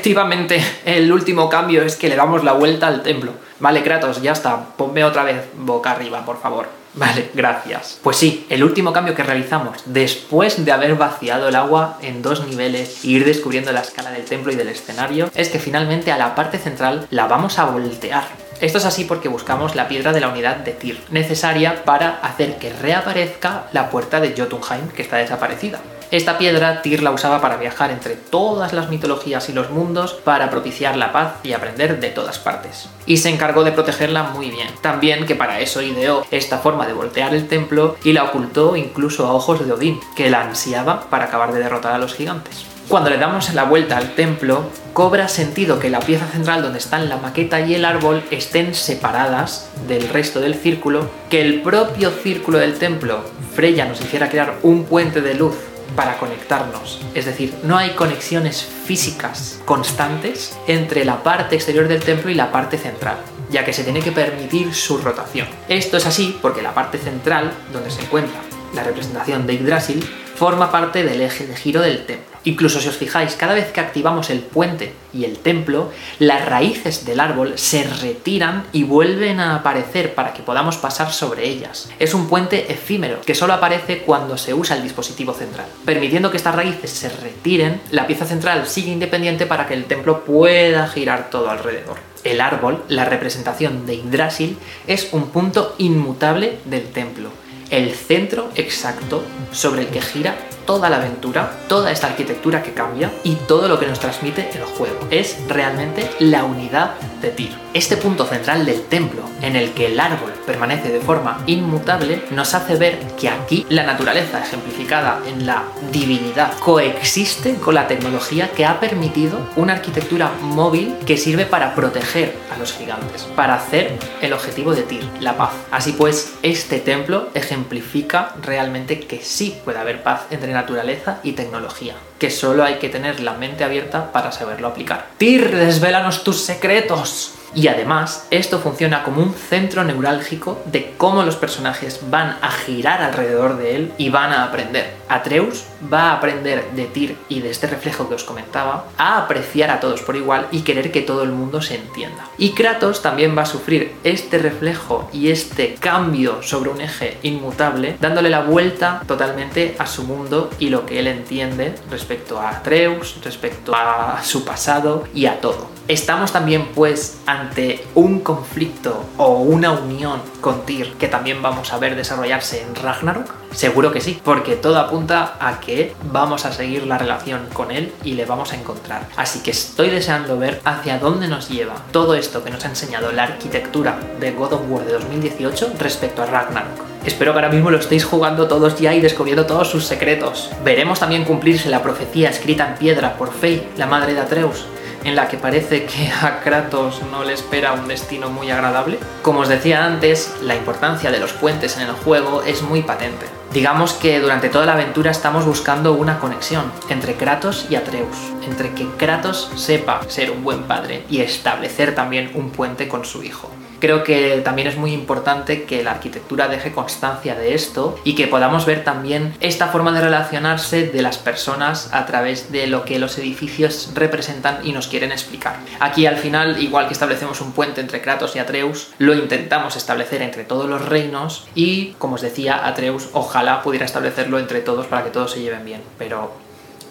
Efectivamente, 0.06 0.64
el 0.86 1.12
último 1.12 1.50
cambio 1.50 1.82
es 1.82 1.96
que 1.96 2.10
le 2.10 2.16
damos 2.16 2.44
la 2.44 2.54
vuelta 2.54 2.86
al 2.86 3.02
templo. 3.02 3.32
Vale, 3.60 3.82
Kratos, 3.82 4.22
ya 4.22 4.34
está. 4.34 4.64
Ponme 4.78 5.04
otra 5.04 5.24
vez 5.24 5.46
boca 5.58 5.90
arriba, 5.90 6.24
por 6.24 6.40
favor. 6.40 6.68
Vale, 6.94 7.32
gracias. 7.34 7.98
Pues 8.04 8.16
sí, 8.16 8.46
el 8.52 8.64
último 8.64 8.94
cambio 8.94 9.16
que 9.16 9.24
realizamos 9.24 9.80
después 9.86 10.64
de 10.64 10.72
haber 10.72 10.94
vaciado 10.94 11.50
el 11.50 11.56
agua 11.56 11.98
en 12.04 12.22
dos 12.22 12.46
niveles 12.46 13.04
e 13.04 13.08
ir 13.08 13.26
descubriendo 13.26 13.72
la 13.72 13.82
escala 13.82 14.12
del 14.12 14.26
templo 14.26 14.52
y 14.52 14.56
del 14.56 14.68
escenario 14.68 15.32
es 15.34 15.50
que 15.50 15.58
finalmente 15.58 16.12
a 16.12 16.20
la 16.20 16.36
parte 16.36 16.60
central 16.60 17.08
la 17.10 17.26
vamos 17.26 17.58
a 17.58 17.66
voltear. 17.66 18.26
Esto 18.62 18.78
es 18.78 18.86
así 18.86 19.06
porque 19.06 19.28
buscamos 19.28 19.74
la 19.74 19.88
piedra 19.88 20.14
de 20.14 20.22
la 20.22 20.30
unidad 20.30 20.58
de 20.58 20.74
Tyr, 20.74 21.00
necesaria 21.10 21.84
para 21.84 22.20
hacer 22.22 22.60
que 22.60 22.72
reaparezca 22.72 23.64
la 23.74 23.90
puerta 23.90 24.22
de 24.22 24.36
Jotunheim 24.38 24.88
que 24.90 25.02
está 25.02 25.18
desaparecida. 25.18 25.80
Esta 26.12 26.38
piedra 26.38 26.82
Tyr 26.82 27.02
la 27.02 27.12
usaba 27.12 27.42
para 27.42 27.58
viajar 27.58 27.92
entre 27.92 28.16
todas 28.16 28.74
las 28.74 28.90
mitologías 28.90 29.50
y 29.50 29.54
los 29.54 29.72
mundos 29.72 30.14
para 30.14 30.50
propiciar 30.50 30.96
la 30.98 31.12
paz 31.12 31.34
y 31.44 31.54
aprender 31.54 32.00
de 32.00 32.10
todas 32.10 32.40
partes. 32.40 32.90
Y 33.06 33.18
se 33.18 33.30
encargó 33.30 33.64
de 33.64 33.72
protegerla 33.72 34.24
muy 34.24 34.52
bien. 34.52 34.68
También 34.82 35.26
que 35.26 35.36
para 35.36 35.60
eso 35.60 35.82
ideó 35.82 36.26
esta 36.32 36.60
forma 36.60 36.86
de 36.86 36.94
voltear 36.94 37.34
el 37.34 37.48
templo 37.48 37.96
y 38.04 38.14
la 38.14 38.24
ocultó 38.24 38.76
incluso 38.76 39.26
a 39.26 39.34
ojos 39.34 39.66
de 39.66 39.74
Odín, 39.74 40.00
que 40.16 40.30
la 40.30 40.42
ansiaba 40.42 41.10
para 41.10 41.26
acabar 41.26 41.54
de 41.54 41.60
derrotar 41.60 41.94
a 41.94 41.98
los 41.98 42.14
gigantes. 42.14 42.66
Cuando 42.88 43.10
le 43.10 43.18
damos 43.18 43.52
la 43.56 43.64
vuelta 43.64 43.98
al 43.98 44.14
templo, 44.14 44.70
cobra 44.94 45.28
sentido 45.28 45.80
que 45.80 45.90
la 45.90 46.00
pieza 46.00 46.28
central 46.28 46.62
donde 46.62 46.78
están 46.78 47.10
la 47.10 47.18
maqueta 47.18 47.62
y 47.62 47.74
el 47.74 47.84
árbol 47.84 48.24
estén 48.30 48.76
separadas 48.76 49.72
del 49.88 50.08
resto 50.10 50.40
del 50.40 50.54
círculo, 50.54 51.10
que 51.32 51.42
el 51.42 51.64
propio 51.64 52.12
círculo 52.12 52.60
del 52.60 52.78
templo, 52.78 53.22
Freya 53.56 53.86
nos 53.86 54.02
hiciera 54.02 54.30
crear 54.30 54.60
un 54.62 54.84
puente 54.84 55.22
de 55.22 55.34
luz 55.34 55.56
para 55.96 56.18
conectarnos. 56.18 57.02
Es 57.14 57.26
decir, 57.26 57.54
no 57.64 57.78
hay 57.78 57.92
conexiones 57.92 58.64
físicas 58.86 59.60
constantes 59.66 60.58
entre 60.68 61.06
la 61.06 61.24
parte 61.24 61.56
exterior 61.56 61.88
del 61.88 62.04
templo 62.04 62.30
y 62.30 62.36
la 62.36 62.52
parte 62.52 62.78
central 62.78 63.18
ya 63.50 63.64
que 63.64 63.74
se 63.74 63.84
tiene 63.84 64.02
que 64.02 64.12
permitir 64.12 64.74
su 64.74 64.98
rotación. 64.98 65.48
Esto 65.70 65.98
es 65.98 66.06
así 66.06 66.38
porque 66.42 66.62
la 66.62 66.74
parte 66.74 66.98
central, 66.98 67.52
donde 67.72 67.92
se 67.92 68.02
encuentra 68.02 68.40
la 68.74 68.84
representación 68.84 69.48
de 69.48 69.58
Yggdrasil, 69.58 70.04
forma 70.36 70.72
parte 70.72 71.04
del 71.04 71.22
eje 71.22 71.48
de 71.48 71.56
giro 71.56 71.82
del 71.82 72.06
templo. 72.06 72.35
Incluso 72.46 72.80
si 72.80 72.88
os 72.88 72.96
fijáis, 72.96 73.36
cada 73.36 73.56
vez 73.56 73.72
que 73.72 73.82
activamos 73.82 74.30
el 74.30 74.40
puente 74.40 74.94
y 75.14 75.26
el 75.26 75.38
templo, 75.40 75.92
las 76.20 76.46
raíces 76.46 77.04
del 77.04 77.20
árbol 77.20 77.54
se 77.58 77.84
retiran 77.84 78.66
y 78.72 78.84
vuelven 78.84 79.40
a 79.40 79.56
aparecer 79.56 80.14
para 80.14 80.34
que 80.34 80.44
podamos 80.44 80.78
pasar 80.78 81.12
sobre 81.12 81.48
ellas. 81.48 81.90
Es 82.00 82.14
un 82.14 82.28
puente 82.28 82.72
efímero 82.72 83.22
que 83.22 83.36
solo 83.36 83.54
aparece 83.54 84.00
cuando 84.00 84.38
se 84.38 84.54
usa 84.54 84.78
el 84.78 84.84
dispositivo 84.84 85.34
central. 85.34 85.66
Permitiendo 85.86 86.30
que 86.30 86.38
estas 86.38 86.56
raíces 86.56 86.92
se 86.92 87.10
retiren, 87.10 87.82
la 87.90 88.06
pieza 88.06 88.26
central 88.26 88.68
sigue 88.68 88.92
independiente 88.92 89.48
para 89.48 89.68
que 89.68 89.74
el 89.74 89.86
templo 89.86 90.24
pueda 90.24 90.88
girar 90.88 91.32
todo 91.32 91.50
alrededor. 91.50 91.98
El 92.24 92.42
árbol, 92.42 92.84
la 92.90 93.06
representación 93.06 93.86
de 93.86 93.98
Yggdrasil, 93.98 94.58
es 94.86 95.10
un 95.14 95.30
punto 95.30 95.76
inmutable 95.80 96.60
del 96.66 96.84
templo 96.92 97.32
el 97.70 97.94
centro 97.94 98.52
exacto 98.56 99.24
sobre 99.52 99.82
el 99.82 99.88
que 99.88 100.02
gira 100.02 100.36
toda 100.66 100.90
la 100.90 100.98
aventura, 100.98 101.52
toda 101.68 101.92
esta 101.92 102.08
arquitectura 102.08 102.64
que 102.64 102.74
cambia 102.74 103.12
y 103.24 103.36
todo 103.36 103.68
lo 103.68 103.80
que 103.80 103.88
nos 103.88 104.00
transmite 104.00 104.50
el 104.54 104.64
juego. 104.64 105.08
Es 105.12 105.38
realmente 105.48 106.10
la 106.20 106.44
unidad 106.44 106.96
de 107.22 107.30
Tyr. 107.30 107.52
Este 107.74 107.98
punto 107.98 108.26
central 108.26 108.66
del 108.66 108.84
templo, 108.84 109.24
en 109.42 109.56
el 109.56 109.72
que 109.74 109.88
el 109.88 110.00
árbol 110.00 110.34
permanece 110.46 110.92
de 110.92 111.00
forma 111.00 111.44
inmutable, 111.46 112.24
nos 112.32 112.54
hace 112.54 112.76
ver 112.76 113.00
que 113.20 113.30
aquí 113.30 113.66
la 113.70 113.84
naturaleza 113.84 114.42
ejemplificada 114.42 115.20
en 115.28 115.46
la 115.46 115.64
divinidad 115.92 116.58
coexiste 116.60 117.56
con 117.56 117.76
la 117.76 117.88
tecnología 117.88 118.52
que 118.52 118.66
ha 118.66 118.80
permitido 118.80 119.40
una 119.56 119.74
arquitectura 119.74 120.32
móvil 120.42 120.96
que 121.06 121.18
sirve 121.18 121.46
para 121.46 121.76
proteger 121.76 122.36
a 122.54 122.58
los 122.58 122.74
gigantes, 122.74 123.24
para 123.36 123.56
hacer 123.56 123.98
el 124.22 124.34
objetivo 124.34 124.74
de 124.74 124.84
Tyr, 124.84 125.04
la 125.20 125.36
paz. 125.36 125.52
Así 125.72 125.92
pues, 125.92 126.34
este 126.44 126.80
templo 126.80 127.30
ejemplifica 127.34 128.34
realmente 128.42 129.02
que 129.02 129.22
sí 129.22 129.58
puede 129.64 129.80
haber 129.80 130.04
paz 130.04 130.22
entre 130.32 130.54
naturaleza 130.56 131.20
y 131.22 131.34
tecnología, 131.34 131.96
que 132.18 132.32
solo 132.32 132.64
hay 132.64 132.76
que 132.76 132.90
tener 132.90 133.20
la 133.20 133.34
mente 133.34 133.64
abierta 133.64 134.12
para 134.12 134.32
saberlo 134.32 134.68
aplicar. 134.68 135.10
Tyr, 135.18 135.56
desvélanos 135.56 136.24
tus 136.24 136.42
secretos. 136.42 137.36
Y 137.56 137.70
además, 137.70 138.28
esto 138.32 138.60
funciona 138.60 139.04
como 139.04 139.24
un 139.24 139.34
centro 139.34 139.86
neurálgico 139.86 140.62
de 140.66 140.94
cómo 140.98 141.24
los 141.24 141.38
personajes 141.38 142.02
van 142.10 142.38
a 142.42 142.52
girar 142.52 143.02
alrededor 143.02 143.58
de 143.58 143.76
él 143.78 143.94
y 143.98 144.10
van 144.10 144.34
a 144.34 144.44
aprender. 144.44 144.94
Atreus 145.08 145.64
va 145.92 146.10
a 146.10 146.14
aprender 146.16 146.72
de 146.72 146.86
Tyr 146.86 147.16
y 147.30 147.40
de 147.40 147.52
este 147.52 147.68
reflejo 147.68 148.10
que 148.10 148.16
os 148.16 148.24
comentaba, 148.26 148.86
a 148.98 149.20
apreciar 149.20 149.70
a 149.70 149.80
todos 149.80 150.02
por 150.02 150.18
igual 150.18 150.48
y 150.52 150.62
querer 150.62 150.92
que 150.92 151.02
todo 151.02 151.24
el 151.24 151.30
mundo 151.30 151.62
se 151.62 151.76
entienda. 151.76 152.28
Y 152.38 152.52
Kratos 152.52 153.02
también 153.02 153.38
va 153.38 153.44
a 153.44 153.48
sufrir 153.48 153.96
este 154.04 154.38
reflejo 154.38 155.10
y 155.14 155.30
este 155.30 155.76
cambio 155.76 156.44
sobre 156.44 156.72
un 156.72 156.82
eje 156.82 157.18
inmutable, 157.24 157.96
dándole 158.02 158.30
la 158.30 158.42
vuelta 158.42 159.02
totalmente 159.08 159.76
a 159.80 159.88
su 159.88 160.04
mundo 160.04 160.50
y 160.60 160.70
lo 160.70 160.86
que 160.86 161.00
él 161.00 161.08
entiende 161.08 161.76
respecto 161.90 162.40
a 162.40 162.50
Atreus, 162.50 163.18
respecto 163.24 163.74
a 163.74 164.22
su 164.24 164.44
pasado 164.44 165.06
y 165.14 165.28
a 165.28 165.40
todo. 165.40 165.75
Estamos 165.88 166.32
también 166.32 166.70
pues 166.74 167.20
ante 167.28 167.86
un 167.94 168.22
conflicto 168.22 169.06
o 169.18 169.36
una 169.36 169.72
unión 169.72 170.20
con 170.42 170.66
Tyr 170.66 170.94
que 170.94 171.08
también 171.08 171.44
vamos 171.44 171.72
a 171.72 171.78
ver 171.78 171.96
desarrollarse 171.96 172.64
en 172.64 172.74
Ragnarok. 172.74 173.32
Seguro 173.52 173.92
que 173.92 174.02
sí, 174.02 174.20
porque 174.24 174.56
todo 174.56 174.80
apunta 174.80 175.38
a 175.40 175.60
que 175.60 175.96
vamos 176.12 176.46
a 176.46 176.52
seguir 176.52 176.88
la 176.88 176.98
relación 176.98 177.42
con 177.54 177.70
él 177.70 177.94
y 178.04 178.14
le 178.14 178.26
vamos 178.26 178.52
a 178.52 178.56
encontrar. 178.56 179.08
Así 179.16 179.42
que 179.44 179.52
estoy 179.52 179.92
deseando 179.92 180.40
ver 180.40 180.60
hacia 180.66 180.98
dónde 180.98 181.28
nos 181.28 181.50
lleva 181.50 181.76
todo 181.92 182.16
esto 182.16 182.44
que 182.44 182.50
nos 182.50 182.66
ha 182.66 182.70
enseñado 182.70 183.12
la 183.12 183.24
arquitectura 183.24 184.00
de 184.20 184.32
God 184.32 184.54
of 184.54 184.62
War 184.68 184.86
de 184.86 184.94
2018 184.94 185.74
respecto 185.78 186.24
a 186.24 186.26
Ragnarok. 186.26 186.96
Espero 187.06 187.34
que 187.34 187.38
ahora 187.38 187.52
mismo 187.52 187.70
lo 187.70 187.78
estéis 187.78 188.04
jugando 188.04 188.48
todos 188.48 188.80
ya 188.80 188.96
y 188.96 189.02
descubriendo 189.02 189.46
todos 189.46 189.70
sus 189.70 189.86
secretos. 189.86 190.50
Veremos 190.64 191.00
también 191.00 191.26
cumplirse 191.26 191.70
la 191.70 191.84
profecía 191.84 192.32
escrita 192.32 192.70
en 192.70 192.80
piedra 192.80 193.16
por 193.16 193.32
Faye, 193.32 193.68
la 193.78 193.86
madre 193.86 194.16
de 194.16 194.22
Atreus, 194.22 194.66
en 195.06 195.16
la 195.16 195.28
que 195.28 195.38
parece 195.38 195.86
que 195.86 196.12
a 196.22 196.42
Kratos 196.42 197.02
no 197.12 197.24
le 197.24 197.34
espera 197.34 197.74
un 197.74 197.88
destino 197.88 198.30
muy 198.30 198.52
agradable. 198.52 199.00
Como 199.22 199.42
os 199.42 199.48
decía 199.48 199.86
antes, 199.86 200.36
la 200.42 200.56
importancia 200.56 201.12
de 201.12 201.20
los 201.20 201.32
puentes 201.32 201.78
en 201.78 201.84
el 201.84 201.94
juego 201.94 202.42
es 202.42 202.64
muy 202.64 202.82
patente. 202.82 203.28
Digamos 203.56 203.94
que 203.94 204.20
durante 204.20 204.50
toda 204.50 204.66
la 204.66 204.74
aventura 204.74 205.12
estamos 205.12 205.46
buscando 205.46 205.94
una 205.94 206.20
conexión 206.20 206.74
entre 206.90 207.14
Kratos 207.14 207.68
y 207.70 207.76
Atreus, 207.76 208.18
entre 208.46 208.74
que 208.74 208.86
Kratos 208.98 209.50
sepa 209.56 210.02
ser 210.10 210.32
un 210.32 210.44
buen 210.44 210.64
padre 210.64 211.06
y 211.10 211.22
establecer 211.22 211.96
también 211.96 212.32
un 212.34 212.50
puente 212.50 212.90
con 212.90 213.06
su 213.06 213.24
hijo. 213.24 213.50
Creo 213.80 214.04
que 214.04 214.42
también 214.44 214.68
es 214.68 214.78
muy 214.78 214.94
importante 214.94 215.64
que 215.66 215.84
la 215.84 215.92
arquitectura 215.92 216.48
deje 216.48 216.72
constancia 216.72 217.36
de 217.36 217.54
esto 217.54 218.00
y 218.04 218.16
que 218.16 218.26
podamos 218.26 218.66
ver 218.66 218.84
también 218.84 219.36
esta 219.42 219.68
forma 219.68 219.92
de 219.92 220.02
relacionarse 220.02 220.88
de 220.88 221.02
las 221.04 221.20
personas 221.20 221.90
a 221.94 222.08
través 222.08 222.52
de 222.52 222.66
lo 222.66 222.84
que 222.84 222.98
los 222.98 223.18
edificios 223.20 223.92
representan 223.94 224.66
y 224.66 224.72
nos 224.72 224.88
quieren 224.88 225.12
explicar. 225.12 225.58
Aquí 225.80 226.08
al 226.08 226.18
final, 226.18 226.60
igual 226.64 226.88
que 226.88 226.94
establecemos 226.94 227.42
un 227.42 227.52
puente 227.52 227.80
entre 227.80 228.02
Kratos 228.02 228.36
y 228.36 228.40
Atreus, 228.40 228.90
lo 228.98 229.14
intentamos 229.14 229.76
establecer 229.76 230.24
entre 230.24 230.46
todos 230.46 230.68
los 230.68 230.84
reinos 230.84 231.48
y, 231.54 231.92
como 232.00 232.16
os 232.16 232.22
decía, 232.22 232.66
Atreus 232.66 233.10
ojalá 233.14 233.45
pudiera 233.64 233.86
establecerlo 233.86 234.40
entre 234.40 234.62
todos 234.62 234.86
para 234.88 235.04
que 235.04 235.10
todos 235.10 235.32
se 235.32 235.42
lleven 235.42 235.66
bien, 235.66 235.82
pero 235.98 236.45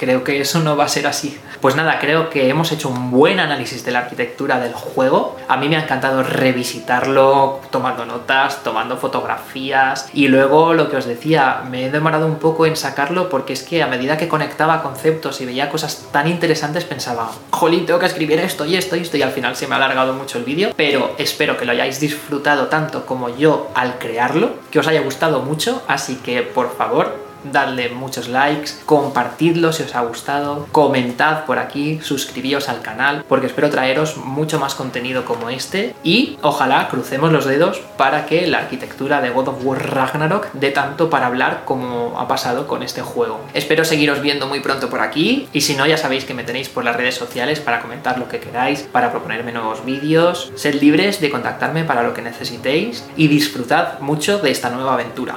creo 0.05 0.23
que 0.23 0.39
eso 0.39 0.61
no 0.61 0.77
va 0.77 0.85
a 0.85 0.89
ser 0.89 1.07
así. 1.07 1.39
Pues 1.63 1.77
nada, 1.77 1.99
creo 1.99 2.29
que 2.29 2.51
hemos 2.51 2.71
hecho 2.73 2.91
un 2.91 3.11
buen 3.11 3.41
análisis 3.41 3.87
de 3.87 3.91
la 3.91 4.01
arquitectura 4.01 4.61
del 4.61 4.75
juego. 4.75 5.39
A 5.49 5.57
mí 5.57 5.67
me 5.67 5.77
ha 5.77 5.85
encantado 5.85 6.23
revisitarlo 6.23 7.61
tomando 7.71 8.05
notas, 8.05 8.63
tomando 8.63 8.99
fotografías 8.99 10.11
y 10.13 10.29
luego 10.29 10.75
lo 10.75 10.91
que 10.91 10.99
os 10.99 11.07
decía, 11.07 11.63
me 11.71 11.87
he 11.87 11.91
demorado 11.91 12.27
un 12.27 12.37
poco 12.37 12.67
en 12.67 12.77
sacarlo 12.77 13.31
porque 13.31 13.55
es 13.55 13.63
que 13.63 13.83
a 13.83 13.87
medida 13.87 14.19
que 14.19 14.29
conectaba 14.29 14.83
conceptos 14.83 15.41
y 15.41 15.47
veía 15.47 15.71
cosas 15.71 16.07
tan 16.13 16.29
interesantes 16.29 16.85
pensaba, 16.85 17.31
jolín, 17.51 17.87
tengo 17.87 17.99
que 17.99 18.07
escribir 18.07 18.39
esto 18.41 18.67
y 18.67 18.77
esto 18.77 18.97
y 18.97 19.01
esto 19.01 19.17
y 19.17 19.23
al 19.23 19.33
final 19.33 19.57
se 19.57 19.67
me 19.67 19.75
ha 19.75 19.79
alargado 19.79 20.13
mucho 20.13 20.37
el 20.37 20.45
vídeo, 20.45 20.75
pero 20.77 21.15
espero 21.17 21.57
que 21.57 21.65
lo 21.65 21.73
hayáis 21.73 21.99
disfrutado 21.99 22.67
tanto 22.67 23.07
como 23.07 23.35
yo 23.35 23.71
al 23.75 23.97
crearlo, 23.99 24.51
que 24.71 24.81
os 24.81 24.87
haya 24.87 25.01
gustado 25.01 25.41
mucho, 25.41 25.83
así 25.89 26.17
que 26.17 26.43
por 26.43 26.77
favor 26.77 27.25
dadle 27.53 27.89
muchos 27.91 28.29
likes, 28.29 28.73
compartidlo 28.87 29.73
si 29.73 29.83
os 29.83 29.95
ha 29.95 30.03
gustado, 30.03 30.67
comentad 30.73 31.45
por 31.45 31.59
aquí, 31.59 32.01
suscribíos 32.03 32.69
al 32.69 32.83
canal, 32.83 33.25
porque 33.29 33.47
espero 33.47 33.71
traeros 33.71 34.17
mucho 34.17 34.59
más 34.59 34.75
contenido 34.75 35.25
como 35.25 35.51
este 35.51 35.95
y 36.03 36.39
ojalá 36.43 36.89
crucemos 36.89 37.33
los 37.33 37.45
dedos 37.45 37.81
para 37.97 38.27
que 38.27 38.47
la 38.47 38.59
arquitectura 38.59 39.21
de 39.21 39.31
God 39.31 39.49
of 39.49 39.65
War 39.65 39.95
Ragnarok 39.95 40.53
dé 40.53 40.71
tanto 40.71 41.11
para 41.11 41.27
hablar 41.27 41.63
como 41.65 42.19
ha 42.19 42.29
pasado 42.29 42.67
con 42.67 42.83
este 42.83 43.03
juego. 43.03 43.41
Espero 43.55 43.85
seguiros 43.85 44.21
viendo 44.21 44.47
muy 44.47 44.61
pronto 44.61 44.91
por 44.91 45.01
aquí 45.01 45.49
y 45.53 45.63
si 45.63 45.75
no 45.75 45.87
ya 45.87 45.97
sabéis 45.97 46.25
que 46.25 46.35
me 46.35 46.45
tenéis 46.45 46.69
por 46.69 46.85
las 46.85 46.97
redes 46.97 47.15
sociales 47.15 47.61
para 47.61 47.81
comentar 47.81 48.19
lo 48.19 48.29
que 48.29 48.41
queráis, 48.41 48.83
para 48.83 49.11
proponerme 49.11 49.53
nuevos 49.53 49.85
vídeos, 49.85 50.53
sed 50.57 50.81
libres 50.81 51.21
de 51.21 51.31
contactarme 51.31 51.85
para 51.85 52.03
lo 52.03 52.15
que 52.15 52.23
necesitéis 52.23 53.05
y 53.17 53.29
disfrutad 53.29 54.01
mucho 54.01 54.39
de 54.39 54.51
esta 54.51 54.71
nueva 54.71 54.95
aventura. 54.95 55.37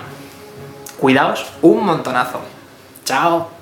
Cuidaos 0.99 1.45
un 1.61 1.85
montonazo. 1.85 2.39
Chao. 3.03 3.56